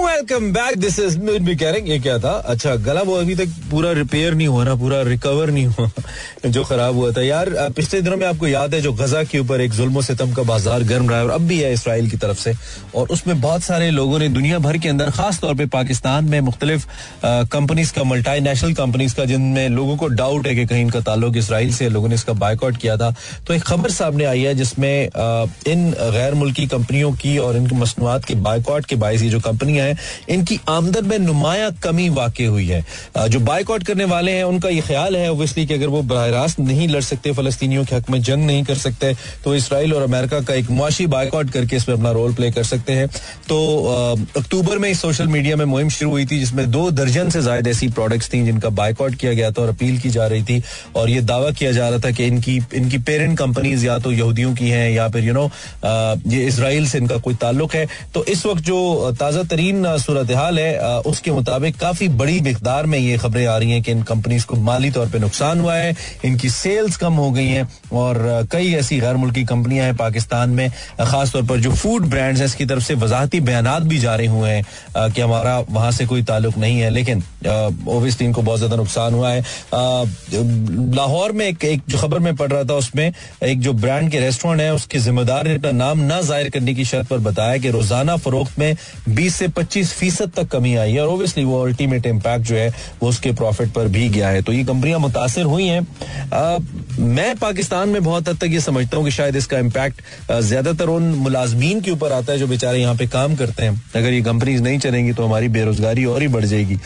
वेलकम 0.02 0.52
बैक 0.52 0.76
दिस 0.80 0.98
इज़ 0.98 1.18
कह 1.58 1.70
रहे 1.70 1.80
ये 1.90 1.98
क्या 1.98 2.18
था? 2.18 2.30
अच्छा 2.52 2.74
गला 2.76 3.02
वो 3.02 3.14
अभी 3.16 3.34
तक 3.36 3.48
पूरा 3.70 3.90
रिपेयर 3.92 4.34
नहीं 4.34 4.46
हुआ 4.48 4.64
ना, 4.64 4.74
पूरा 4.76 5.00
रिकवर 5.02 5.50
नहीं 5.50 5.66
हुआ, 5.66 5.90
जो 6.46 6.62
खराब 6.64 6.94
हुआ 6.94 7.10
था। 7.12 7.22
यार 7.22 7.50
पिछले 7.76 8.00
दिनों 8.02 8.16
में 8.16 8.26
आपको 8.26 8.46
याद 8.46 8.74
है 8.74 8.80
जो 8.80 8.92
गजा 8.92 9.22
के 9.24 9.38
ऊपर 9.38 9.60
एक 9.60 9.72
जुल्म 9.72 10.00
सितम 10.00 10.32
का 10.34 10.42
बाज़ार 10.42 10.82
गर्म 10.84 11.10
रहा 11.10 11.18
है 11.18 11.24
और 11.24 11.30
अब 11.30 11.46
भी 11.48 11.58
है 11.58 11.72
इसराइल 11.72 12.10
की 12.10 12.16
तरफ़ 12.16 12.38
से। 12.38 12.54
और 12.94 13.08
उसमें 13.08 13.40
बहुत 13.40 13.62
सारे 13.62 13.90
लोगों 13.90 14.18
ने 14.18 14.28
दुनिया 14.28 14.58
भर 14.58 14.78
के 14.78 14.88
अंदर 14.88 15.10
खास 15.10 15.40
तौर 15.40 15.54
पर 15.54 15.66
पाकिस्तान 15.74 16.24
में 16.24 16.40
मुख्तलिफ़ 16.40 16.86
कंपनीज़ 17.24 17.92
का 17.92 18.04
मल्टी 18.04 18.40
नेशनल 18.40 18.74
कंपनीज़ 18.74 19.14
का, 19.16 19.24
जिनमें 19.24 19.68
लोगों 19.68 19.96
को 19.96 20.08
डाउट 20.14 20.46
है 20.46 20.54
कि 20.54 20.66
कहीं 20.66 20.82
इनका 20.82 21.00
ताल्लुक 21.02 21.36
इसराइल 21.36 21.72
से 21.74 21.88
लोगों 21.88 22.08
ने 22.08 22.14
इसका 22.14 22.32
बाइकआउट 22.42 22.76
किया 22.76 22.96
था। 22.96 23.14
तो 23.46 23.54
एक 23.54 23.62
खबर 23.62 23.90
सामने 23.92 24.24
आई 24.24 24.42
है 24.42 24.54
जिसमें 24.54 25.04
इन 25.68 25.90
गैर 25.92 26.34
मुल्की 26.34 26.66
कंपनियों 26.66 27.12
की 27.14 27.36
और 27.38 27.56
इनकी 27.56 27.76
मसनूआत 27.76 28.24
के 28.24 28.34
बाइकआउट 28.42 28.86
के 28.86 28.96
बायस 28.96 29.22
ये 29.22 29.30
जो 29.30 29.40
कंपनियाँ 29.42 29.86
हैं 29.86 29.90
इनकी 30.28 30.58
आमदन 30.68 31.06
में 31.06 31.18
नुमाया 31.20 31.70
कमी 31.82 32.08
वाकई 32.10 32.44
हुई 32.46 32.66
है। 32.66 32.84
जो 33.28 33.40
बाइकआउट 33.42 33.82
करने 33.82 34.04
वाले 34.06 34.32
हैं, 34.32 34.44
उनका 34.44 34.68
ये 34.68 34.80
ख्याल 34.82 35.16
है 35.16 35.30
ओबियसली 35.30 35.66
कि 35.66 35.74
अगर 35.74 35.86
वो 35.88 36.02
बर 36.04 36.30
रास्त 36.32 36.60
नहीं 36.60 36.88
लड़ 36.88 37.02
सकते, 37.02 37.32
फलस्तीनियों 37.32 37.84
के 37.84 37.96
हक 37.96 38.10
में 38.10 38.20
जंग 38.22 38.46
नहीं 38.46 38.64
कर 38.64 38.74
सकते 38.76 39.14
तो 39.44 39.54
इसराइल 39.54 39.94
और 39.94 40.02
अमेरिका 40.02 40.40
का 40.40 40.54
एक 40.54 40.70
मुआशी 40.72 41.06
बाइकआउट 41.08 41.50
करके 41.50 41.76
इसमें 41.76 41.94
अपना 41.96 42.10
रोल 42.12 42.34
प्ले 42.34 42.50
कर 42.52 42.64
सकते 42.64 42.92
हैं। 42.92 43.08
तो 43.48 43.58
अक्टूबर 44.36 44.78
में 44.78 44.92
सोशल 44.94 45.26
मीडिया 45.28 45.56
में 45.56 45.64
मुहिम 45.64 45.88
शुरू 45.90 46.10
हुई 46.10 46.24
थी, 46.26 46.38
जिसमें 46.38 46.70
दो 46.70 46.90
दर्जन 46.92 47.30
से 47.30 47.40
ज़्यादा 47.42 47.70
ऐसी 47.70 47.88
प्रोडक्ट्स 47.90 48.32
थी, 48.32 48.42
जिनका 48.44 48.68
बाइकआउट 48.72 49.14
किया 49.14 49.32
गया 49.32 49.50
था 49.50 49.62
और 49.62 49.68
अपील 49.68 49.98
की 49.98 50.10
जा 50.10 50.26
रही 50.26 50.42
थी। 50.42 50.62
और 50.96 51.10
ये 51.10 51.20
दावा 51.22 51.50
किया 51.52 51.72
जा 51.72 51.88
रहा 51.88 51.98
था 51.98 52.10
कि 52.10 52.26
इनकी 52.26 52.56
इनकी 52.74 52.98
पेरेंट 53.00 53.36
कंपनीज़ 53.38 53.86
या 53.86 53.98
तो 53.98 54.12
यहूदियों 54.12 54.54
की 54.54 54.68
हैं, 54.68 54.90
या 54.90 55.08
फिर 55.08 55.24
यू 55.24 55.32
नो 55.32 55.50
ये 56.28 56.44
इसराइल 56.46 56.88
से 56.88 56.98
इनका 56.98 57.16
कोई 57.18 57.34
ताल्लुक 57.36 57.74
है। 57.74 57.86
तो 58.14 58.24
इस 58.26 58.44
वक्त 58.46 58.62
जो 58.64 59.12
ताज़ा 59.20 59.42
तरीन 59.50 59.81
सूरत 59.98 60.30
हाल 60.32 60.58
है। 60.58 61.00
उसके 61.02 61.30
मुताबिक 61.32 61.76
काफ़ी 61.78 62.08
बड़ी 62.10 62.40
मकदार 62.42 62.86
में 62.86 62.98
ये 62.98 63.16
खबरें 63.18 63.46
आ 63.46 63.56
रही 63.56 63.70
हैं 63.70 63.82
कि 63.82 63.92
इन 63.92 64.02
कंपनीज़ 64.04 64.46
को 64.46 64.56
माली 64.62 64.90
तौर 64.90 65.08
पर 65.08 65.18
नुकसान 65.20 65.60
हुआ 65.60 65.74
है 65.74 65.94
इनकी 66.24 66.48
सेल्स 66.50 66.96
कम 66.96 67.14
हो 67.14 67.30
गई 67.30 67.46
हैं 67.46 67.68
और 67.94 68.46
कई 68.52 68.72
ऐसी 68.74 68.98
गैर 69.00 69.16
मुल्की 69.16 69.44
कंपनियाँ 69.44 69.86
हैं 69.86 69.96
पाकिस्तान 69.96 70.50
में 70.50 70.68
खासतौर 71.00 71.42
पर 71.46 71.60
जो 71.60 71.72
फ़ूड 71.72 72.06
ब्रांड्स 72.10 72.40
हैं 72.40 72.46
इसकी 72.46 72.66
तरफ़ 72.66 72.84
से 72.84 72.94
वजाहती 72.96 73.40
बयान 73.42 73.68
भी 73.88 73.98
जारी 73.98 74.26
हुए 74.26 74.50
हैं 74.50 75.10
कि 75.10 75.20
हमारा 75.20 75.58
वहाँ 75.70 75.90
से 75.92 76.06
कोई 76.06 76.22
ताल्लुक 76.24 76.56
नहीं 76.58 76.80
है। 76.80 76.90
लेकिन 76.90 77.22
ओबियसली 77.46 78.26
इनको 78.26 78.42
बहुत 78.42 78.58
ज़्यादा 78.58 78.76
नुकसान 78.76 79.14
हुआ 79.14 79.30
है। 79.30 79.42
लाहौर 80.94 81.32
में 81.32 81.46
एक, 81.46 81.64
एक 81.64 81.82
जो 81.88 81.98
खबर 81.98 82.18
में 82.18 82.34
पढ़ 82.36 82.50
रहा 82.52 82.64
था 82.64 82.74
उसमें 82.74 83.12
एक 83.44 83.60
जो 83.60 83.72
ब्रांड 83.74 84.10
के 84.10 84.20
रेस्टोरेंट 84.20 84.60
है 84.60 84.72
उसके 84.74 84.98
जिम्मेदार 85.00 85.46
ने 85.48 85.54
अपना 85.54 85.70
नाम 85.72 86.00
न 86.02 86.20
ज़ाहिर 86.22 86.48
करने 86.50 86.74
की 86.74 86.84
शर्त 86.84 87.08
पर 87.08 87.18
बताया 87.20 87.56
कि 87.58 87.70
रोज़ाना 87.70 88.16
फरोख्त 88.18 88.58
में 88.58 88.74
बीस 89.10 89.36
से 89.36 89.48
पच्चीस 89.72 89.92
फ़ीसद 89.94 90.30
तक 90.36 90.48
कमी 90.52 90.74
आई 90.76 90.92
है 90.92 91.00
और 91.00 91.08
ओबियसली 91.08 91.42
वो 91.44 91.62
अल्टीमेट 91.64 92.06
इम्पैक्ट 92.06 92.44
जो 92.46 92.54
है, 92.54 92.68
वो 93.02 93.08
उसके 93.08 93.30
प्रॉफिट 93.32 93.68
पर 93.72 93.86
भी 93.88 94.08
गया 94.08 94.28
है। 94.28 94.42
तो 94.42 94.52
ये 94.52 94.64
कंपनियाँ 94.64 94.98
मुतासर 94.98 95.44
हुई 95.44 95.66
हैं। 95.66 95.80
मैं 96.92 97.34
पाकिस्तान 97.36 97.88
में 97.88 98.02
बहुत 98.04 98.28
हद 98.28 98.38
तक 98.38 98.52
ये 98.52 98.60
समझता 98.60 98.96
हूँ 98.96 99.04
कि 99.04 99.10
शायद 99.10 99.36
इसका 99.36 99.58
इम्पैक्ट 99.58 100.02
ज़्यादातर 100.40 100.88
उन 100.88 101.02
मुलाजमीन 101.18 101.80
के 101.80 101.90
ऊपर 101.90 102.12
आता 102.12 102.32
है 102.32 102.38
जो 102.38 102.46
बेचारे 102.46 102.80
यहाँ 102.80 102.94
पे 102.96 103.06
काम 103.06 103.36
करते 103.36 103.62
हैं। 103.62 103.82
अगर 103.96 104.12
ये 104.12 104.20
कंपनीज़ 104.22 104.62
नहीं 104.62 104.78
चलेंगी 104.78 105.12
तो 105.12 105.24
हमारी 105.26 105.48
बेरोजगारी 105.48 106.04
और 106.04 106.22
ही 106.22 106.28
बढ़ 106.28 106.44
जाएगी। 106.44 106.78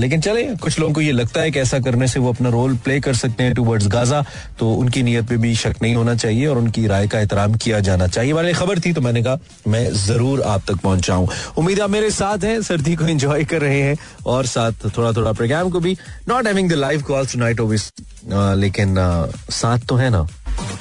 लेकिन 0.00 0.20
चले, 0.20 0.44
कुछ 0.56 0.78
लोगों 0.78 0.94
को 0.94 1.00
ये 1.00 1.12
लगता 1.12 1.40
है 1.40 1.50
कि 1.50 1.60
ऐसा 1.60 1.80
करने 1.80 2.08
से 2.08 2.20
वो 2.20 2.32
अपना 2.32 2.48
रोल 2.48 2.76
प्ले 2.84 2.98
कर 3.00 3.14
सकते 3.16 3.44
हैं 3.44 3.54
टूवर्ड्स 3.54 3.88
गाजा 3.88 4.24
तो 4.58 4.72
उनकी 4.74 5.02
नीयत 5.02 5.28
पे 5.28 5.36
भी 5.36 5.54
शक 5.56 5.82
नहीं 5.82 5.94
होना 5.94 6.14
चाहिए 6.16 6.46
और 6.46 6.58
उनकी 6.58 6.86
राय 6.86 7.06
का 7.08 7.20
एहतराम 7.20 7.54
किया 7.56 7.80
जाना 7.82 8.06
चाहिए। 8.08 8.32
वाले 8.32 8.52
खबर 8.54 8.80
थी 8.80 8.92
तो 8.92 9.00
मैंने 9.00 9.22
कहा, 9.22 9.38
मैं 9.68 9.92
ज़रूर 9.96 10.42
आप 10.46 10.62
तक 10.68 10.80
पहुंचाऊं। 10.82 11.28
उम्मीद 11.58 11.80
आप 11.80 11.90
मेरे 11.90 12.05
साथ 12.10 12.44
हैं 12.44 12.60
सर्दी 12.62 12.94
को 12.96 13.06
एंजॉय 13.06 13.44
कर 13.44 13.60
रहे 13.60 13.80
हैं 13.82 13.96
और 14.26 14.46
साथ 14.46 14.88
थोड़ा 14.96 15.12
थोड़ा 15.12 15.32
प्रोग्राम 15.32 15.70
को 15.70 15.80
भी। 15.80 15.96
Not 16.28 16.46
having 16.46 16.70
the 16.70 16.72
live 16.72 17.02
calls 17.02 17.32
tonight 17.32 17.60
obese 17.60 17.90
लेकिन 18.32 18.98
आ, 18.98 19.26
साथ 19.50 19.86
तो 19.88 19.96
है 19.96 20.10
ना। 20.10 20.26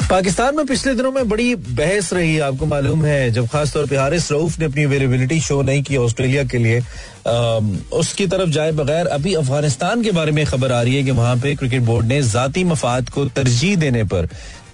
पाकिस्तान 0.10 0.56
में 0.56 0.66
पिछले 0.66 0.94
दिनों 0.96 1.12
में 1.12 1.28
बड़ी 1.30 1.54
बहस 1.56 2.12
रही 2.14 2.38
आपको 2.40 2.66
मालूम 2.66 3.06
है 3.06 3.32
जब 3.32 3.48
खासतौर 3.48 3.86
पर 3.86 3.98
हारिस 3.98 4.32
रऊफ 4.32 4.60
ने 4.60 4.66
अपनी 4.66 4.84
अवेलेबिलिटी 4.84 5.40
शो 5.42 5.62
नहीं 5.62 5.84
की 5.84 5.98
ऑस्ट्रेलिया 5.98 6.44
के 6.44 6.58
लिए 6.58 6.80
आ, 6.80 7.60
उसकी 8.00 8.28
तरफ़ 8.28 8.50
जाए 8.50 8.72
बगैर 8.72 9.08
अभी 9.08 9.34
अफ़गानिस्तान 9.34 10.04
के 10.04 10.12
बारे 10.12 10.32
में 10.32 10.46
खबर 10.46 10.72
आ 10.72 10.82
रही 10.82 10.96
है 10.96 11.04
कि 11.04 11.12
वहाँ 11.12 11.36
पे 11.38 11.56
क्रिकेट 11.56 11.82
बोर्ड 11.82 12.06
ने 12.06 12.22
जाती 12.22 12.64
मफाद 12.64 13.10
को 13.10 13.26
तरजीह 13.26 13.76
देने 13.76 14.04
पर 14.04 14.30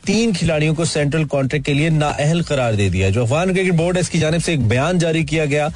तीन 0.06 0.34
खिलाड़ियों 0.34 0.74
को 0.76 0.86
सेंट्रल 0.86 1.26
कॉन्ट्रैक्ट 1.26 1.66
के 1.66 1.74
लिए 1.74 1.90
नाअहल 1.90 2.42
करार 2.44 2.76
दे 2.76 2.90
दिया 2.90 3.10
जो 3.10 3.24
अफगान 3.24 3.52
क्रिकेट 3.54 3.74
बोर्ड 3.76 3.98
है, 3.98 4.02
इसकी 4.02 4.20
जानब 4.20 4.42
से 4.42 4.54
एक 4.54 4.68
बयान 4.70 5.00
जारी 5.00 5.24
किया 5.24 5.46
गया 5.46 5.70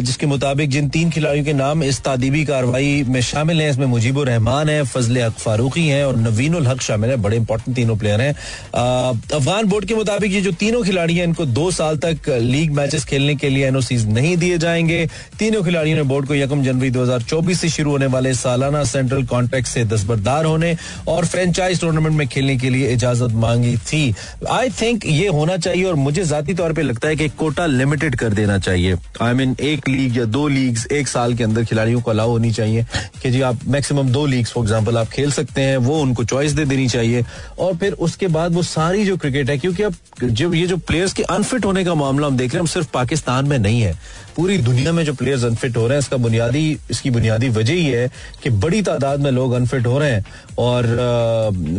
जिसके 0.00 0.26
मुताबिक 0.26 0.70
जिन 0.70 0.88
तीन 0.88 1.10
खिलाड़ियों 1.10 1.44
के 1.44 1.52
नाम 1.52 1.82
इस 1.84 2.00
तादीबी 2.04 2.44
कार्रवाई 2.44 3.02
में 3.08 3.20
शामिल 3.22 3.60
हैं, 3.60 3.70
इसमें 3.70 3.86
मुजीबुर 3.86 4.28
रहमान 4.28 4.68
है, 4.68 4.82
फजल 4.84 5.18
हक 5.18 5.38
फारूकी 5.38 5.86
हैं 5.88 6.04
और 6.04 6.16
नवीन 6.18 6.66
हक 6.66 6.80
शामिल 6.82 7.10
है। 7.10 7.16
बड़े 7.16 7.36
इंपॉर्टेंट 7.36 7.76
तीनों 7.76 7.96
प्लेयर 7.96 8.20
हैं। 8.20 8.32
अफगान 8.32 9.66
बोर्ड 9.66 9.84
के 9.84 9.94
मुताबिक 9.94 10.32
ये 10.32 10.40
जो 10.40 10.52
तीनों 10.54 10.82
खिलाड़ी 10.84 11.16
हैं, 11.16 11.24
इनको 11.24 11.44
दो 11.46 11.70
साल 11.70 11.96
तक 12.04 12.28
लीग 12.30 12.72
मैचेस 12.72 13.04
खेलने 13.04 13.34
के 13.34 13.48
लिए 13.48 13.66
एनओसीज 13.66 14.06
नहीं 14.08 14.36
दिए 14.36 14.58
जाएँगे। 14.58 15.06
तीनों 15.38 15.62
खिलाड़ियों 15.64 15.96
ने 15.96 16.02
बोर्ड 16.04 16.26
को 16.28 16.34
यकम 16.34 16.62
जनवरी 16.64 16.90
दो 16.90 17.02
हज़ार 17.02 17.22
चौबीस 17.24 17.60
से 17.60 17.68
शुरू 17.70 17.90
होने 17.90 18.06
वाले 18.06 18.34
सालाना 18.36 18.84
सेंट्रल 18.84 19.24
कॉन्ट्रैक्ट 19.26 19.68
से 19.68 19.84
दस्तबरदार 19.86 20.44
होने 20.44 20.76
और 21.08 21.26
फ्रेंचाइज 21.26 21.80
टूर्नामेंट 21.80 22.16
में 22.16 22.26
खेलने 22.28 22.56
के 22.56 22.70
लिए 22.70 22.92
इजाज़त 22.92 23.32
मांगी। 23.34 23.62
थी। 23.76 24.14
आई 24.50 24.70
थिंक 24.70 25.06
ये 25.06 25.28
होना 25.28 25.56
चाहिए 25.56 25.84
और 25.84 25.94
मुझे 25.94 26.24
जाती 26.24 26.54
तौर 26.54 26.72
पे 26.72 26.82
लगता 26.82 27.08
है 27.08 27.16
कि 27.16 27.28
कोटा 27.28 27.66
लिमिटेड 27.66 28.16
कर 28.16 28.32
देना 28.32 28.58
चाहिए। 28.58 28.94
आई 28.94 29.32
I 29.32 29.36
मीन 29.36 29.50
mean, 29.50 29.64
एक 29.64 29.88
लीग 29.88 30.16
या 30.16 30.24
दो 30.24 30.46
लीग्स 30.48 30.86
एक 30.86 31.08
साल 31.08 31.34
के 31.34 31.44
अंदर 31.44 31.64
खिलाड़ियों 31.64 32.00
को 32.00 32.10
अलाउ 32.10 32.30
होनी 32.30 32.50
चाहिए 32.52 32.86
कि 33.22 33.30
जी 33.30 33.40
आप 33.40 33.58
मैक्सिमम 33.68 34.08
दो 34.08 34.26
लीग्स 34.26 34.52
फॉर 34.52 34.64
एग्जांपल 34.64 34.98
आप 34.98 35.08
खेल 35.08 35.32
सकते 35.32 35.60
हैं 35.60 35.76
वो 35.76 35.98
उनको 36.00 36.24
चॉइस 36.24 36.52
दे 36.52 36.64
देनी 36.64 36.88
चाहिए। 36.88 37.24
और 37.58 37.76
फिर 37.76 37.92
उसके 37.92 38.26
बाद 38.28 38.54
वो 38.54 38.62
सारी 38.62 39.04
जो 39.04 39.16
क्रिकेट 39.16 39.50
है 39.50 39.58
क्योंकि 39.58 39.82
अब 39.82 39.94
जब 40.22 40.54
ये 40.54 40.66
जो 40.66 40.76
प्लेयर्स 40.76 41.12
के 41.12 41.22
अनफिट 41.22 41.64
होने 41.64 41.84
का 41.84 41.94
मामला 41.94 42.26
हम 42.26 42.36
देख 42.36 42.50
रहे 42.50 42.56
हैं 42.56 42.60
हम 42.60 42.66
सिर्फ़ 42.66 42.88
पाकिस्तान 42.94 43.44
में 43.44 43.58
नहीं 43.58 43.80
है। 43.80 43.94
पूरी 44.36 44.56
दुनिया 44.60 44.92
में 44.92 45.04
जो 45.04 45.12
प्लेयर्स 45.14 45.44
अनफिट 45.44 45.76
हो 45.76 45.86
रहे 45.86 45.96
हैं, 45.96 46.02
इसका 46.02 46.16
बुनियादी, 46.18 46.78
इसकी 46.90 47.10
बुनियादी 47.10 47.48
वजह 47.50 47.72
ही 47.72 47.86
है 47.86 48.08
कि 48.42 48.50
बड़ी 48.62 48.80
तादाद 48.82 49.20
में 49.20 49.30
लोग 49.30 49.52
अनफिट 49.54 49.86
हो 49.86 49.98
रहे 49.98 50.10
हैं। 50.10 50.24
और 50.58 50.86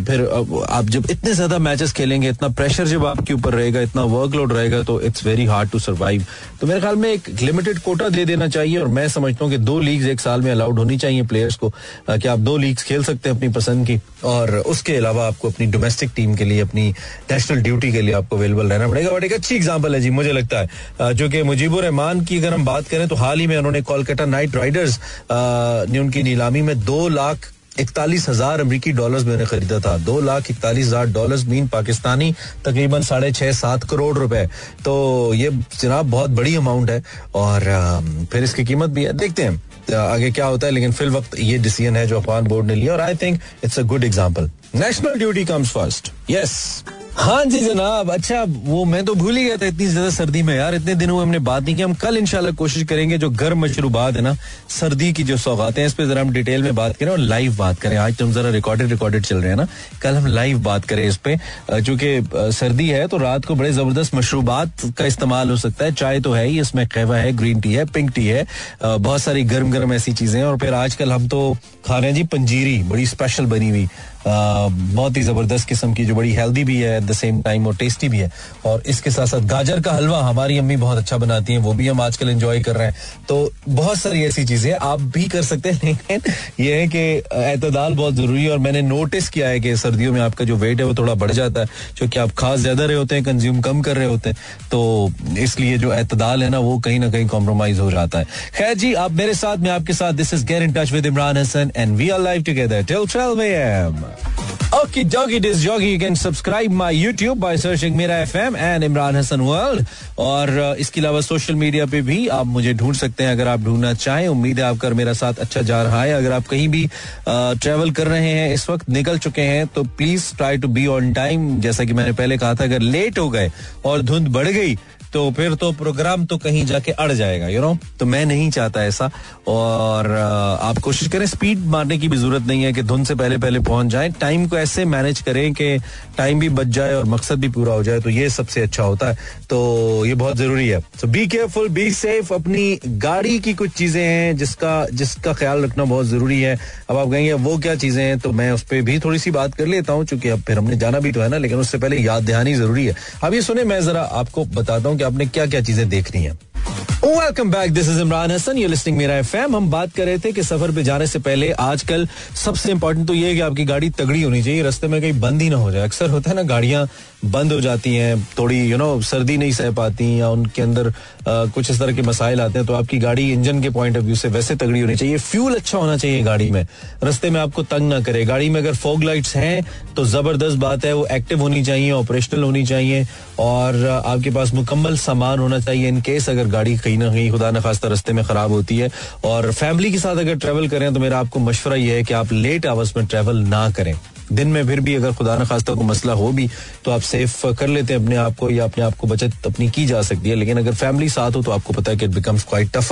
फिर 0.08 0.22
आप 0.70 0.86
जब 0.86 1.10
इतने 1.12 1.34
ज़्यादा 1.34 1.58
मैचेस 1.60 1.92
खेलेंगे, 1.94 2.30
इतना 2.30 2.48
प्रेशर 2.52 2.88
जब 2.88 3.06
आपके 3.06 3.34
ऊपर 3.34 3.54
रहेगा, 3.54 3.82
इतना 3.82 4.04
वर्कलोड 4.06 4.54
रहेगा 4.54 4.82
तो 4.84 5.00
it's 5.02 5.26
very 5.26 5.46
hard 5.46 5.70
to 5.70 5.80
survive 5.80 6.26
तो 6.62 6.68
मेरे 6.68 6.80
ख्याल 6.80 6.96
में 6.96 7.10
एक 7.12 7.30
लिमिटेड 7.42 7.80
कोटा 7.80 8.10
दे 8.10 8.26
देना 8.26 8.48
चाहिए, 8.48 8.78
और 8.78 8.88
मैं 8.90 9.08
समझता 9.10 9.46
हूँ 9.46 9.52
कि 9.52 9.58
दो 9.60 9.80
लीग्स 9.80 10.06
एक 10.08 10.20
साल 10.20 10.42
में 10.42 10.52
अलाउड 10.52 10.80
होनी 10.80 10.98
चाहिए 10.98 11.24
प्लेयर्स 11.26 11.56
को 11.56 11.70
कि 12.10 12.28
आप 12.28 12.40
दो 12.40 12.58
लीग्स 12.58 12.84
खेल 12.84 13.04
सकते 13.04 13.30
हैं 13.30 13.36
अपनी 13.36 13.50
पसंद 13.54 13.88
की, 13.88 14.00
और 14.26 14.56
उसके 14.58 14.96
अलावा 14.96 15.28
आपको 15.28 15.50
अपनी 15.50 15.66
डोमेस्टिक 15.68 16.12
टीम 16.16 16.36
के 16.36 16.46
लिए, 16.46 16.62
अपनी 16.62 16.90
नेशनल 17.32 17.62
ड्यूटी 17.62 17.92
के 17.92 18.02
लिए 18.02 18.14
आपको 18.16 18.38
अवेलेबल 18.38 18.68
रहना 18.68 18.88
पड़ेगा। 18.88 19.12
बट 19.12 19.24
एक 19.24 19.34
अच्छी 19.34 19.56
एग्ज़ाम्पल 19.56 19.96
है 19.96 20.02
जी, 20.02 20.10
मुझे 20.12 20.32
लगता 20.34 20.60
है 20.60 21.14
जो 21.14 21.30
कि 21.30 21.44
मुजीबुर 21.44 21.84
रहमान 21.84 22.24
की 22.26 22.40
अगर 22.46 22.54
हम 22.54 22.66
बात 22.66 22.88
करें 22.88 23.08
तो 23.08 23.16
हाल 23.16 23.40
ही 23.40 23.48
में 23.48 23.58
उन्होंने 23.58 23.82
कोलकाता 23.84 24.26
नाइट 24.28 24.56
राइडर्स 24.56 25.00
ने 25.32 26.00
उनकी 26.00 26.24
नीलामी 26.24 26.62
में 26.62 26.80
दो 26.82 27.08
लाख 27.10 27.52
इकतालीस 27.80 28.28
हज़ार 28.30 28.62
अमरीकी 28.62 28.92
डॉलर्स 28.94 29.24
मैंने 29.26 29.46
खरीदा 29.46 29.80
था। 29.80 29.98
दो 30.00 30.20
लाख 30.22 30.50
इकतालीस 30.52 30.86
हज़ार 30.88 31.06
डॉलर्स 31.08 31.44
मीन 31.46 31.68
पाकिस्तानी, 31.68 32.32
तकरीबन 32.66 33.02
साढ़े 33.04 33.32
छह 33.32 33.52
सात 33.54 33.84
करोड़ 33.90 34.18
रुपए। 34.18 34.46
तो 34.86 35.34
ये 35.36 35.50
जनाब 35.80 36.10
बहुत 36.12 36.30
बड़ी 36.32 36.56
अमाउंट 36.56 36.90
है, 36.90 37.04
और 37.36 38.28
फिर 38.32 38.44
इसकी 38.44 38.64
कीमत 38.66 38.90
भी 38.90 39.04
है। 39.04 39.14
देखते 39.14 39.44
हैं 39.44 39.96
आगे 39.96 40.32
क्या 40.32 40.46
होता 40.46 40.68
है, 40.68 40.74
लेकिन 40.74 40.92
फिल 40.92 41.10
वक्त 41.12 41.40
ये 41.40 41.58
डिसीज़न 41.58 41.96
है 41.96 42.06
जो 42.08 42.20
अफगान 42.20 42.48
बोर्ड 42.48 42.68
ने 42.68 42.76
लिया, 42.76 42.94
और 42.94 43.02
I 43.02 43.16
think 43.16 43.40
it's 43.64 43.80
a 43.80 43.84
good 43.84 44.04
example 44.04 44.50
national 44.76 45.18
duty 45.18 45.46
comes 45.46 45.72
first 45.72 46.12
yes 46.30 46.84
हाँ 47.18 47.44
जी 47.46 47.60
जनाब 47.60 48.10
अच्छा 48.12 48.44
वो 48.48 48.84
मैं 48.86 49.04
तो 49.06 49.14
भूल 49.16 49.38
ही 49.38 49.44
गया 49.44 49.58
था 49.58 49.66
इतनी 49.66 49.86
ज़्यादा 49.88 50.10
सर्दी 50.10 50.42
में 50.44 50.54
यार, 50.56 50.76
इतने 50.76 50.94
दिनों 50.96 51.16
में 51.16 51.22
हमने 51.24 51.40
बात 51.40 51.64
नहीं 51.64 51.76
की, 51.76 51.82
हम 51.82 51.94
कल 51.96 52.18
इंशाल्लाह 52.18 52.54
कोशिश 52.54 52.84
करेंगे 52.84 53.18
जो 53.18 53.30
गर्म 53.32 53.64
मशरूबात 53.64 54.16
है 54.16 54.22
ना, 54.22 54.36
सर्दी 54.70 55.12
की 55.14 55.24
जो 55.24 55.38
सौगातें 55.38 55.82
हैं, 55.82 55.88
इस 55.88 55.94
पर 55.94 56.06
जरा 56.06 56.22
हम 56.22 56.30
डिटेल 56.34 56.64
में 56.64 56.76
बात 56.76 56.96
करें 56.98 57.12
और 57.12 57.18
लाइव 57.20 57.56
बात 57.58 57.80
करें। 57.80 57.96
आज 57.98 58.18
तो 58.18 58.28
जरा 58.32 58.50
रिकॉर्डेड 58.50 58.90
रिकॉर्डेड 58.90 59.24
चल 59.26 59.38
रहे 59.38 59.50
हैं 59.50 59.58
ना, 59.58 59.68
कल 60.02 60.16
हम 60.16 60.28
लाइव 60.28 60.60
बात 60.64 60.86
करें 60.86 61.04
इस 61.08 61.18
पे। 61.18 61.38
चूँकि 61.72 62.52
सर्दी 62.54 62.88
है 62.90 63.08
तो 63.08 63.18
रात 63.18 63.46
को 63.46 63.56
बड़े 63.56 63.72
ज़बरदस्त 63.72 64.16
मशरूबात 64.16 64.82
का 64.98 65.06
इस्तेमाल 65.06 65.50
हो 65.50 65.58
सकता 65.58 65.86
है। 65.86 65.94
चाय 65.94 66.20
तो 66.20 66.34
है 66.34 66.46
ही, 66.48 66.60
इसमें 66.60 66.86
कहवा 66.88 67.18
है 67.18 67.32
ग्रीन 67.34 67.62
टी 67.62 67.74
है 67.74 67.86
पिंक 67.88 68.12
टी 68.16 68.26
है 68.26 68.46
बहुत 68.82 69.22
सारी 69.22 69.44
गर्म 69.46 69.72
गर्म 69.72 69.94
ऐसी 69.94 70.14
चीज़ें 70.14 70.40
हैं 70.40 70.48
और 70.48 70.58
फिर 70.58 70.74
आजकल 70.74 71.12
हम 71.12 71.28
तो 71.28 71.56
खा 71.88 71.98
रहे 71.98 72.10
हैं 72.10 72.16
जी, 72.16 72.24
पंजीरी, 72.28 72.78
बड़ी 72.84 73.06
स्पेशल 73.08 73.46
बनी 73.46 73.70
हुई। 73.70 73.88
बहुत 74.28 75.18
ही 75.18 75.22
ज़बरदस्त 75.22 75.68
किस्म 75.68 75.94
की 75.94 76.06
जो 76.06 76.16
बड़ी 76.16 76.32
हेल्दी 76.34 76.64
भी 76.64 76.78
है 76.78 76.96
एट 76.98 77.04
द 77.04 77.14
सेम 77.14 77.42
टाइम 77.42 77.68
और 77.68 77.76
टेस्टी 77.76 78.10
भी 78.10 78.18
है। 78.18 78.30
और 78.66 78.84
इसके 78.88 79.12
साथ 79.12 79.26
साथ 79.28 79.42
गाजर 79.48 79.82
का 79.82 79.92
हलवा 79.92 80.22
हमारी 80.24 80.58
अम्मी 80.58 80.78
बहुत 80.78 80.98
अच्छा 80.98 81.18
बनाती 81.18 81.54
हैं, 81.54 81.60
वो 81.60 81.74
भी 81.74 81.88
हम 81.88 82.02
आजकल 82.02 82.30
एंजॉय 82.30 82.60
कर 82.60 82.76
रहे 82.76 82.88
हैं। 82.88 82.96
तो 83.28 83.52
बहुत 83.68 83.98
सारी 83.98 84.24
ऐसी 84.26 84.46
चीज़ें 84.46 84.72
आप 84.74 85.02
भी 85.16 85.24
कर 85.28 85.44
सकते 85.44 85.70
हैं, 85.70 85.80
लेकिन 85.84 86.32
ये 86.60 86.76
है 86.76 86.88
कि 86.88 87.00
एतदाल 87.44 87.94
बहुत 87.94 88.14
ज़रूरी 88.16 88.44
है, 88.44 88.50
और 88.52 88.58
मैंने 88.60 88.82
नोटिस 88.84 89.30
किया 89.30 89.48
है 89.50 89.60
कि 89.60 89.76
सर्दियों 89.78 90.14
में 90.14 90.20
आपका 90.22 90.46
जो 90.46 90.56
वेट 90.58 90.80
है 90.80 90.86
वो 90.86 90.94
थोड़ा 90.96 91.14
बढ़ 91.16 91.32
जाता 91.32 91.62
है 91.62 91.68
क्योंकि 91.98 92.20
आप 92.20 92.32
खास 92.38 92.60
ज़्यादा 92.60 92.86
रहे 92.86 92.98
होते 92.98 93.16
हैं 93.16 93.24
कंज्यूम 93.24 93.62
कम 93.62 93.82
कर 93.82 93.96
रहे 93.96 94.08
होते 94.08 94.30
हैं 94.30 94.38
तो 94.72 95.12
इसलिए 95.40 95.78
जो 95.78 95.94
एतदाल 95.94 96.44
है 96.44 96.50
ना, 96.50 96.60
वो 96.60 96.78
कहीं 96.80 97.00
ना 97.00 97.10
कहीं 97.12 97.28
कॉम्प्रोमाइज 97.28 97.80
हो 97.80 97.92
जाता 97.92 98.20
है। 98.20 98.26
खैर 98.56 98.74
जी, 98.76 98.94
आप 98.96 99.12
मेरे 99.14 99.34
साथ, 99.36 99.58
में 99.58 99.70
आपके 99.72 99.94
साथ 99.94 100.14
this 100.14 100.34
is 100.34 100.46
get 100.46 100.64
in 100.64 100.74
touch 100.74 100.92
with 100.92 101.06
Imran 101.06 101.38
Hasan 101.38 101.72
and 101.76 101.96
we 101.98 102.10
are 102.10 102.20
live 102.22 102.44
together 102.44 102.84
till 102.84 103.06
12 103.08 104.15
AM 104.18 104.46
Okay, 104.76 105.04
doggy, 105.06 105.40
this 105.40 105.64
jockey. 105.64 105.90
You 105.92 106.00
can 106.00 106.16
subscribe 106.16 106.70
my 106.70 106.94
YouTube 106.94 107.40
by 107.40 107.56
searching 107.56 107.96
Mira 107.96 108.26
FM 108.26 108.58
and 108.58 108.84
Imran 108.84 109.14
Hassan 109.14 109.46
World. 109.46 109.86
और 110.20 110.50
uh, 110.50 110.80
इसके 110.80 111.02
अलावा 111.02 111.22
social 111.22 111.56
media 111.56 111.86
पे 111.86 112.02
भी 112.02 112.28
आप 112.28 112.46
मुझे 112.46 112.74
ढूंढ 112.74 112.96
सकते 112.96 113.24
हैं 113.24 113.32
अगर 113.32 113.48
आप 113.48 113.60
ढूंढना 113.60 113.94
चाहें 113.94 114.28
उम्मीद 114.28 114.60
है 114.60 114.66
आपका 114.66 114.90
मेरा 114.90 115.14
साथ 115.14 115.40
अच्छा 115.40 115.62
जा 115.62 115.82
रहा 115.84 116.04
है 116.04 116.14
अगर 116.14 116.32
आप 116.32 116.48
कहीं 116.48 116.68
भी 116.70 116.86
ट्रेवल 117.28 117.90
uh, 117.90 117.96
कर 117.96 118.08
रहे 118.08 118.30
हैं 118.30 118.54
इस 118.54 118.70
वक्त 118.70 118.90
निकल 118.90 119.18
चुके 119.18 119.42
हैं 119.42 119.66
तो 119.68 119.84
please 119.84 120.34
try 120.38 120.58
to 120.58 120.68
be 120.68 120.86
on 120.88 121.14
time 121.14 121.60
जैसा 121.62 121.86
कि 121.86 121.94
मैंने 121.94 122.12
पहले 122.12 122.38
कहा 122.38 122.54
था 122.56 122.64
अगर 122.64 122.80
लेट 122.80 123.20
हो 123.20 123.30
गए 123.30 123.52
और 123.86 124.02
धुंध 124.02 124.28
बढ़ 124.28 124.48
गई 124.48 124.78
तो 125.16 125.30
फिर 125.32 125.54
तो 125.56 125.72
प्रोग्राम 125.72 126.26
तो 126.26 126.38
कहीं 126.38 126.66
जाके 126.66 126.92
अड़ 126.92 127.12
जाएगा 127.12 127.48
यू 127.48 127.62
नो 127.62 127.78
तो 128.00 128.06
मैं 128.06 128.26
नहीं 128.26 128.50
चाहता 128.52 128.84
ऐसा। 128.86 129.10
और 129.48 130.12
आप 130.12 130.78
कोशिश 130.84 131.08
करें 131.08 131.26
स्पीड 131.26 131.60
मारने 131.68 131.98
की 131.98 132.08
भी 132.08 132.18
ज़रूरत 132.18 132.48
नहीं 132.48 132.64
है 132.64 132.72
कि 132.74 132.82
धुन 132.84 133.04
से 133.04 133.16
पहले 133.16 133.38
पहले 133.38 133.60
पहुँच 133.62 133.88
जाए। 133.88 134.10
टाइम 134.22 134.48
को 134.48 134.58
ऐसे 134.58 134.86
मैनेज 134.86 135.22
करें 135.22 135.54
कि 135.54 135.78
टाइम 136.18 136.40
भी 136.40 136.50
बच 136.50 136.68
जाए 136.68 136.94
और 136.94 137.06
मकसद 137.06 137.40
भी 137.40 137.50
पूरा 137.50 137.74
हो 137.74 137.84
जाए 137.84 138.00
तो 138.00 138.10
ये 138.10 138.30
सबसे 138.30 138.62
अच्छा 138.62 138.84
होता 138.84 139.10
है। 139.10 139.18
तो 139.50 140.06
ये 140.06 140.16
बहुत 140.16 140.38
ज़रूरी 140.38 140.68
है। 140.68 140.80
So 141.02 141.08
be 141.08 141.26
careful 141.28 141.70
be 141.70 141.90
safe 141.94 142.34
अपनी 142.34 142.80
गाड़ी 142.86 143.40
की 143.40 143.54
कुछ 143.54 143.72
चीज़ें 143.72 144.04
हैं 144.04 144.36
जिसका 144.38 144.76
जिसका 144.94 145.34
ख्याल 145.34 145.64
रखना 145.64 145.84
बहुत 145.86 146.06
ज़रूरी 146.06 146.42
है। 146.42 146.58
अब 146.90 146.98
आप 146.98 147.10
कहेंगे, 147.12 147.34
वो 147.34 147.58
क्या 147.58 147.76
चीज़ें 147.76 148.04
हैं? 148.04 148.20
तो 148.20 148.32
मैं 148.32 148.52
उस 148.52 148.64
पर 148.64 148.82
भी 148.82 149.00
थोड़ी 149.00 149.20
सी 149.20 149.32
बात 149.32 149.56
कर 149.56 149.66
लेता 149.68 149.94
हूँ, 149.94 150.06
चूँकि 150.06 150.30
अब 150.30 150.42
फिर 150.42 150.58
हमने 150.58 150.78
जाना 150.78 151.00
भी 151.00 151.12
तो 151.12 151.22
है 151.22 151.30
ना, 151.30 151.38
लेकिन 151.38 151.60
उससे 151.60 151.78
पहले 151.78 151.98
याद 151.98 152.24
दहानी 152.26 152.54
ज़रूरी 152.56 152.86
है। 152.86 152.96
अब 153.24 153.34
ये 153.34 153.42
सुने, 153.42 153.64
मैं 153.64 153.82
जरा 153.82 154.02
आपको 154.02 154.46
बताता 154.46 154.90
हूँ 154.90 154.98
आपने 155.06 155.26
क्या 155.26 155.46
क्या 155.46 155.62
चीज़ें 155.62 155.88
देखनी 155.90 156.24
है। 156.24 156.38
Welcome 156.68 157.50
back 157.52 157.72
this 157.74 157.90
is 157.90 158.00
Imran 158.02 158.32
Hasan 158.32 158.58
you 158.58 158.68
listening 158.68 158.98
मेरा 158.98 159.16
एफएम 159.18 159.56
हम 159.56 159.70
बात 159.72 159.92
कर 159.96 160.06
रहे 160.06 160.18
थे 160.20 160.32
कि 160.32 160.44
सफ़र 160.44 160.72
पे 160.76 160.84
जाने 160.84 161.08
से 161.08 161.20
पहले 161.20 161.52
आजकल 161.52 162.08
सबसे 162.36 162.72
इंपॉर्टेंट 162.72 163.08
तो 163.08 163.14
ये 163.14 163.28
है 163.28 163.34
कि 163.34 163.40
आपकी 163.42 163.66
गाड़ी 163.66 163.90
तगड़ी 163.90 164.22
होनी 164.22 164.42
चाहिए। 164.44 164.64
रास्ते 164.64 164.88
में 164.88 165.02
कहीं 165.02 165.20
बंद 165.20 165.42
ही 165.42 165.50
ना 165.50 165.58
हो 165.58 165.72
जाए। 165.72 165.84
अक्सर 165.84 166.10
होता 166.10 166.30
है 166.30 166.36
ना 166.36 166.44
गाड़ियाँ 166.44 166.88
बंद 167.26 167.54
हो 167.54 167.60
जाती 167.62 167.94
हैं 167.96 168.28
थोड़ी 168.38 168.60
यू 168.72 168.78
नो 168.78 169.02
सर्दी 169.02 169.36
नहीं 169.38 169.52
सह 169.52 169.72
पाती 169.72 170.20
या 170.20 170.30
उनके 170.30 170.62
अंदर 170.62 170.88
आ, 170.88 171.46
कुछ 171.46 171.70
इस 171.72 171.80
तरह 171.80 171.94
के 171.96 172.02
मसाइल 172.02 172.42
आते 172.42 172.60
हैं 172.60 172.68
तो 172.68 172.74
आपकी 172.74 172.98
गाड़ी 172.98 173.32
इंजन 173.34 173.62
के 173.62 173.70
पॉइंट 173.70 173.98
ऑफ़ 173.98 174.04
व्यू 174.06 174.16
से 174.16 174.28
वैसे 174.30 174.56
तगड़ी 174.56 174.80
होनी 174.80 174.96
चाहिए। 174.96 175.18
फ्यूल 175.18 175.56
अच्छा 175.56 175.78
होना 175.78 175.98
चाहिए 175.98 176.22
गाड़ी 176.24 176.50
में। 176.52 176.66
रस्ते 177.04 177.30
में 177.30 177.40
आपको 177.42 177.64
तंग 177.64 177.90
ना 177.90 178.00
करे। 178.00 178.26
गाड़ी 178.26 178.50
में 178.50 178.60
अगर 178.62 178.76
फोग 178.76 179.04
लाइट्स 179.04 179.36
हैं 179.36 179.66
तो 179.96 180.06
ज़बरदस्त 180.06 180.58
बात 180.58 180.86
है 180.86 180.94
वो 180.94 181.06
एक्टिव 181.12 181.42
होनी 181.42 181.64
चाहिए 181.66 181.92
ऑपरेशनल 181.92 182.44
होनी 182.44 182.66
चाहिए 182.66 183.06
और 183.40 183.86
आपके 184.06 184.30
पास 184.32 184.54
मुकम्मल 184.54 184.98
सामान 184.98 185.40
होना 185.40 185.60
चाहिए 185.60 185.88
इनकेस 185.88 186.30
अगर 186.30 186.48
गाड़ी 186.56 186.78
कहीं 186.78 186.98
ना 186.98 187.10
कहीं 187.10 187.30
खुदा 187.32 187.52
न 187.52 187.62
खास्ता 187.62 187.88
रस्ते 187.88 188.14
में 188.14 188.24
खराब 188.26 188.52
होती 188.52 188.78
है। 188.78 188.90
और 189.26 189.52
फैमिली 189.54 189.92
के 189.92 190.00
साथ 190.00 190.18
अगर 190.18 190.36
ट्रेवल 190.38 190.68
करें 190.68 190.94
तो 190.94 191.00
मेरा 191.00 191.20
आपको 191.20 191.40
मशवरा 191.42 191.76
यह 191.76 191.94
है 191.94 192.04
कि 192.04 192.14
आप 192.14 192.34
लेट 192.34 192.66
आवर्स 192.66 192.98
में 192.98 193.06
ट्रेवल 193.06 193.38
ना 193.48 193.70
करें। 193.72 193.94
दिन 194.32 194.48
में 194.48 194.66
फिर 194.68 194.80
भी 194.80 194.96
अगर 194.96 195.12
खुदा 195.14 195.38
न 195.38 195.46
खास्ता 195.46 195.74
को 195.74 195.84
मसला 195.84 196.14
हो 196.14 196.32
भी 196.32 196.50
तो 196.86 196.92
आप 196.92 197.02
सेफ़ 197.04 197.46
कर 197.50 197.68
लेते 197.68 197.94
हैं 197.94 198.02
अपने 198.02 198.16
आप 198.18 198.36
को, 198.36 198.50
या 198.50 198.64
अपने 198.64 198.84
आप 198.84 198.96
को 198.98 199.08
बचत 199.08 199.46
अपनी 199.46 199.70
की 199.70 199.86
जा 199.86 200.02
सकती 200.04 200.30
है। 200.30 200.36
लेकिन 200.36 200.58
अगर 200.58 200.74
फैमिली 200.76 201.10
साथ 201.10 201.32
हो 201.32 201.42
तो 201.42 201.52
आपको 201.52 201.74
पता 201.74 201.92
है 201.92 201.98
कि 201.98 202.06
इट 202.06 202.12
बिकम्स 202.12 202.44
क्वाइट 202.44 202.72
टफ 202.74 202.92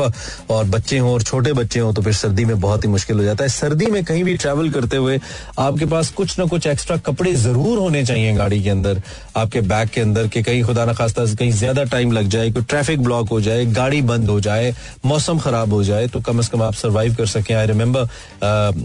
और 0.52 0.66
बच्चे 0.68 0.98
हों 0.98 1.12
और 1.14 1.22
छोटे 1.24 1.54
बच्चे 1.54 1.80
हों 1.80 1.94
तो 1.94 2.02
फिर 2.02 2.14
सर्दी 2.14 2.46
में 2.46 2.60
बहुत 2.60 2.84
ही 2.84 2.90
मुश्किल 2.90 3.18
हो 3.18 3.24
जाता 3.24 3.44
है। 3.44 3.50
सर्दी 3.52 3.86
में 3.86 4.04
कहीं 4.06 4.24
भी 4.24 4.36
ट्रैवल 4.36 4.70
करते 4.70 4.98
हुए, 4.98 5.20
आपके 5.60 5.86
पास 5.86 6.10
कुछ 6.12 6.38
ना 6.40 6.46
कुछ 6.46 6.68
एक्स्ट्रा 6.68 6.98
कपड़े 7.06 7.34
ज़रूर 7.36 7.78
होने 7.80 8.04
चाहिए 8.06 8.34
गाड़ी 8.34 8.62
के 8.64 8.70
अंदर, 8.70 9.02
आपके 9.38 9.62
बैग 9.64 9.90
के 9.90 10.02
अंदर, 10.02 10.28
कि 10.28 10.44
कहीं 10.44 10.64
खुदा 10.64 10.86
न 10.86 10.94
खास्ता 10.94 11.26
कहीं 11.26 11.52
ज़्यादा 11.54 11.84
टाइम 11.86 12.12
लग 12.12 12.28
जाए, 12.30 12.52
कोई 12.52 12.64
ट्रैफ़िक 12.64 13.04
ब्लॉक 13.04 13.30
हो 13.30 13.40
जाए, 13.42 13.66
गाड़ी 13.74 14.02
बंद 14.04 14.30
हो 14.30 14.40
जाए, 14.42 14.74
मौसम 15.06 15.40
खराब 15.40 15.74
हो 15.74 15.84
जाए 15.84 16.08
तो 16.08 16.22
कम 16.22 16.40
अज 16.40 16.48
कम 16.48 16.62
आप 16.64 16.74
सर्वाइव 16.76 17.16
कर 17.16 17.26
सकें। 17.28 17.56
आई 17.56 17.68
रिमेम्बर 17.68 18.08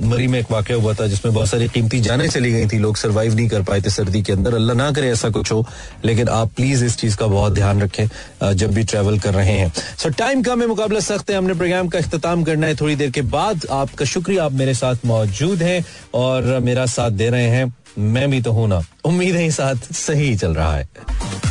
मरी 0.06 0.26
में 0.26 0.38
एक 0.38 0.50
वाक्य 0.50 0.74
हुआ 0.74 0.94
था 0.94 1.06
जिसमें 1.06 1.34
बहुत 1.34 1.48
सारी 1.48 1.68
कीमती 1.68 2.00
जाने 2.00 2.28
चली 2.38 2.52
गई 2.52 2.66
थी, 2.68 2.78
लोग 2.78 2.96
सर्वाइव 2.96 3.34
नहीं 3.34 3.48
कर 3.48 3.62
पाए 3.62 3.80
थे 3.80 3.90
सर्दी 3.90 4.22
के 4.22 4.32
अंदर। 4.32 4.54
अल्लाह 4.54 4.76
ना 4.76 4.90
करे 4.92 5.10
ऐसा 5.10 5.30
कुछ 5.30 5.52
हो, 5.52 5.64
लेकिन 6.04 6.28
आप 6.30 6.52
प्लीज़ 6.56 6.84
इस 6.84 6.96
चीज़ 6.96 7.16
का 7.16 7.26
बहुत 7.26 7.52
ध्यान 7.52 7.80
रखें 7.82 8.54
जब 8.54 8.72
भी 8.74 8.84
ट्रेवल 8.84 9.18
कर 9.18 9.34
रहे 9.34 9.52
हैं। 9.52 9.72
सो 9.98 10.08
टाइम 10.18 10.42
कम 10.42 10.60
है 10.60 10.66
मुकाबला 10.68 11.00
सख्त 11.00 11.30
है, 11.30 11.36
हमने 11.36 11.54
प्रोग्राम 11.54 11.88
का 11.88 11.98
अख्ताम 11.98 12.44
करना 12.44 12.66
है। 12.66 12.74
थोड़ी 12.76 12.96
देर 12.96 13.10
के 13.10 13.22
बाद 13.28 13.66
आपका 13.72 14.04
शुक्रिया, 14.04 14.44
आप 14.44 14.52
मेरे 14.54 14.74
साथ 14.74 15.06
मौजूद 15.06 15.62
हैं 15.62 15.84
और 16.14 16.58
मेरा 16.60 16.86
साथ 16.88 17.10
दे 17.10 17.28
रहे 17.30 17.48
हैं, 17.48 17.72
मैं 17.98 18.30
भी 18.30 18.40
तो 18.42 18.52
हूँ 18.52 18.68
ना। 18.68 18.82
उम्मीद 19.04 19.34
है 19.36 19.50
साथ 19.50 19.92
सही 19.92 20.34
चल 20.36 20.54
रहा 20.54 20.76
है। 20.76 20.88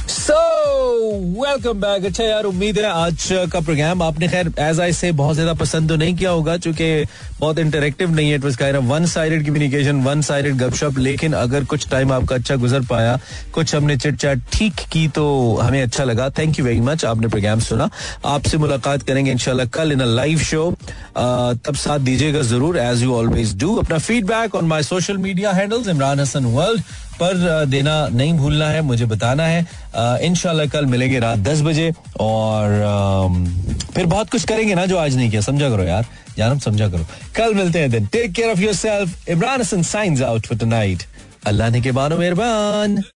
सो 0.10 0.57
वेलकम 0.78 1.80
बैक 1.82 2.06
अच्छा 2.06 2.24
यार, 2.24 2.44
उम्मीद 2.46 2.78
है 2.78 2.86
आज 2.86 3.28
का 3.52 3.60
प्रोग्राम 3.60 4.02
आपने 4.04 4.28
खैर 4.28 4.52
एज 4.60 4.80
आई 4.80 4.94
से 4.94 5.12
बहुत 5.12 5.36
ज़्यादा 5.36 5.54
पसंद 5.62 5.90
तो 5.90 5.96
नहीं 5.96 6.16
किया 6.16 6.30
होगा 6.32 6.58
क्योंकि 6.58 7.06
बहुत 7.40 7.60
इंटरेक्टिव 7.60 8.12
नहीं 8.16 8.30
है. 8.30 8.36
It 8.36 8.44
was 8.44 8.56
kind 8.56 8.78
of 8.78 8.84
one 8.86 9.06
sided 9.06 9.46
communication 9.46 10.02
one 10.04 10.22
sided 10.22 10.56
गपशप, 10.58 10.98
लेकिन 10.98 11.34
अगर 11.34 11.64
कुछ 11.66 11.88
टाइम 11.90 12.12
आपका 12.14 12.36
अच्छा 12.36 12.56
गुजर 12.56 12.82
पाया, 12.90 13.18
कुछ 13.54 13.76
हमने 13.76 13.98
चिट 13.98 14.16
चैट 14.22 14.42
ठीक 14.54 14.82
की 14.92 15.08
तो 15.16 15.26
हमें 15.62 15.82
अच्छा 15.82 16.04
लगा. 16.04 16.30
थैंक 16.38 16.60
यू 16.60 16.66
वेरी 16.66 16.80
मच 16.82 17.06
आपने 17.06 17.28
प्रोग्राम 17.28 17.60
सुना. 17.70 17.90
आपसे 18.26 18.58
मुलाकात 18.58 19.04
करेंगे 19.08 19.32
इनशाला 19.32 19.66
कल 19.80 19.92
इन 19.92 20.00
अ 20.00 20.06
लाइव 20.06 20.40
शो 20.40 20.70
तब 21.18 21.76
साथ 21.78 22.00
दीजिएगा 22.00 22.42
ज़रूर 22.44 22.78
एज 22.80 23.04
यू 23.04 23.16
ऑलवेज 23.16 23.58
डू 23.60 23.76
अपना 23.78 23.98
feedback 24.00 24.56
on 24.56 24.66
my 24.68 24.84
social 24.84 25.18
media 25.28 25.52
handles 25.54 25.88
Imran 25.88 26.20
Hasan 26.20 26.46
world 26.46 26.82
पर 27.20 27.66
देना 27.68 28.08
नहीं 28.10 28.34
भूलना 28.34 28.70
है, 28.70 28.82
मुझे 28.82 29.06
बताना 29.06 29.46
है। 29.46 29.66
इनशाला 30.26 30.66
कल 30.66 30.86
मिलेंगे 30.86 31.20
रात 31.20 31.40
दस 31.40 31.62
बजे 31.62 31.92
और 32.20 32.70
फिर 33.96 34.06
बहुत 34.06 34.30
कुछ 34.30 34.44
करेंगे 34.46 34.76
ना 34.76 34.86
जो 34.86 34.98
आज 34.98 35.16
नहीं 35.16 35.30
किया। 35.30 35.42
समझा 35.42 35.70
करो 35.70 35.84
यार। 35.84 36.06
जानम 36.38 36.60
समझा 36.60 36.88
करो। 36.88 37.06
कल 37.36 37.54
मिलते 37.56 37.80
हैं 37.80 37.90
दिन। 37.92 38.06
Take 38.06 38.32
care 38.32 38.52
of 38.52 38.60
yourself 38.76 39.30
Imran 39.30 39.62
Hasan 39.62 39.84
signs 39.84 40.22
out 40.22 40.48
for 40.48 40.58
tonight 40.58 41.04
Allah 41.48 41.70
ने 41.70 41.82
के 41.82 41.92
बानो 41.92 42.18
मेहरबान। 42.18 42.98